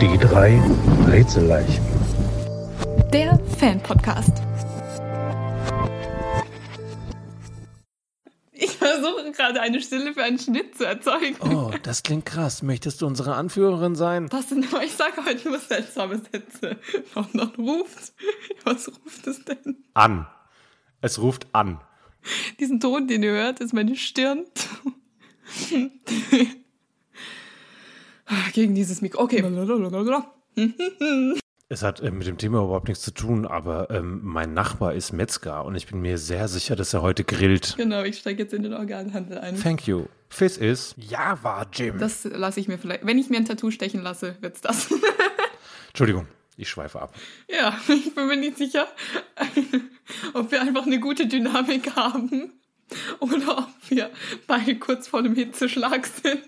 [0.00, 0.60] Die drei
[1.08, 2.03] Rätselleichen
[3.14, 4.42] der Fan-Podcast.
[8.50, 11.36] Ich versuche gerade eine Stille für einen Schnitt zu erzeugen.
[11.38, 12.64] Oh, das klingt krass.
[12.64, 14.26] Möchtest du unsere Anführerin sein?
[14.32, 14.66] Was denn?
[14.84, 16.76] Ich sage heute nur seltsame Sätze.
[17.14, 18.14] Und dann ruft.
[18.64, 19.84] Was ruft es denn?
[19.94, 20.26] An.
[21.00, 21.80] Es ruft an.
[22.58, 24.44] Diesen Ton, den ihr hört, ist meine Stirn.
[28.54, 29.22] Gegen dieses Mikro.
[29.22, 29.40] Okay.
[31.70, 35.12] Es hat äh, mit dem Thema überhaupt nichts zu tun, aber ähm, mein Nachbar ist
[35.12, 37.74] Metzger und ich bin mir sehr sicher, dass er heute grillt.
[37.78, 39.58] Genau, ich steige jetzt in den Organhandel ein.
[39.58, 40.04] Thank you.
[40.28, 41.98] Fizz ist Java Jim.
[41.98, 43.06] Das lasse ich mir vielleicht.
[43.06, 44.92] Wenn ich mir ein Tattoo stechen lasse, wird's das.
[45.88, 46.26] Entschuldigung,
[46.58, 47.14] ich schweife ab.
[47.48, 48.86] Ja, ich bin mir nicht sicher,
[50.34, 52.52] ob wir einfach eine gute Dynamik haben
[53.20, 54.10] oder ob wir
[54.46, 56.42] beide kurz vor dem Hitzeschlag sind.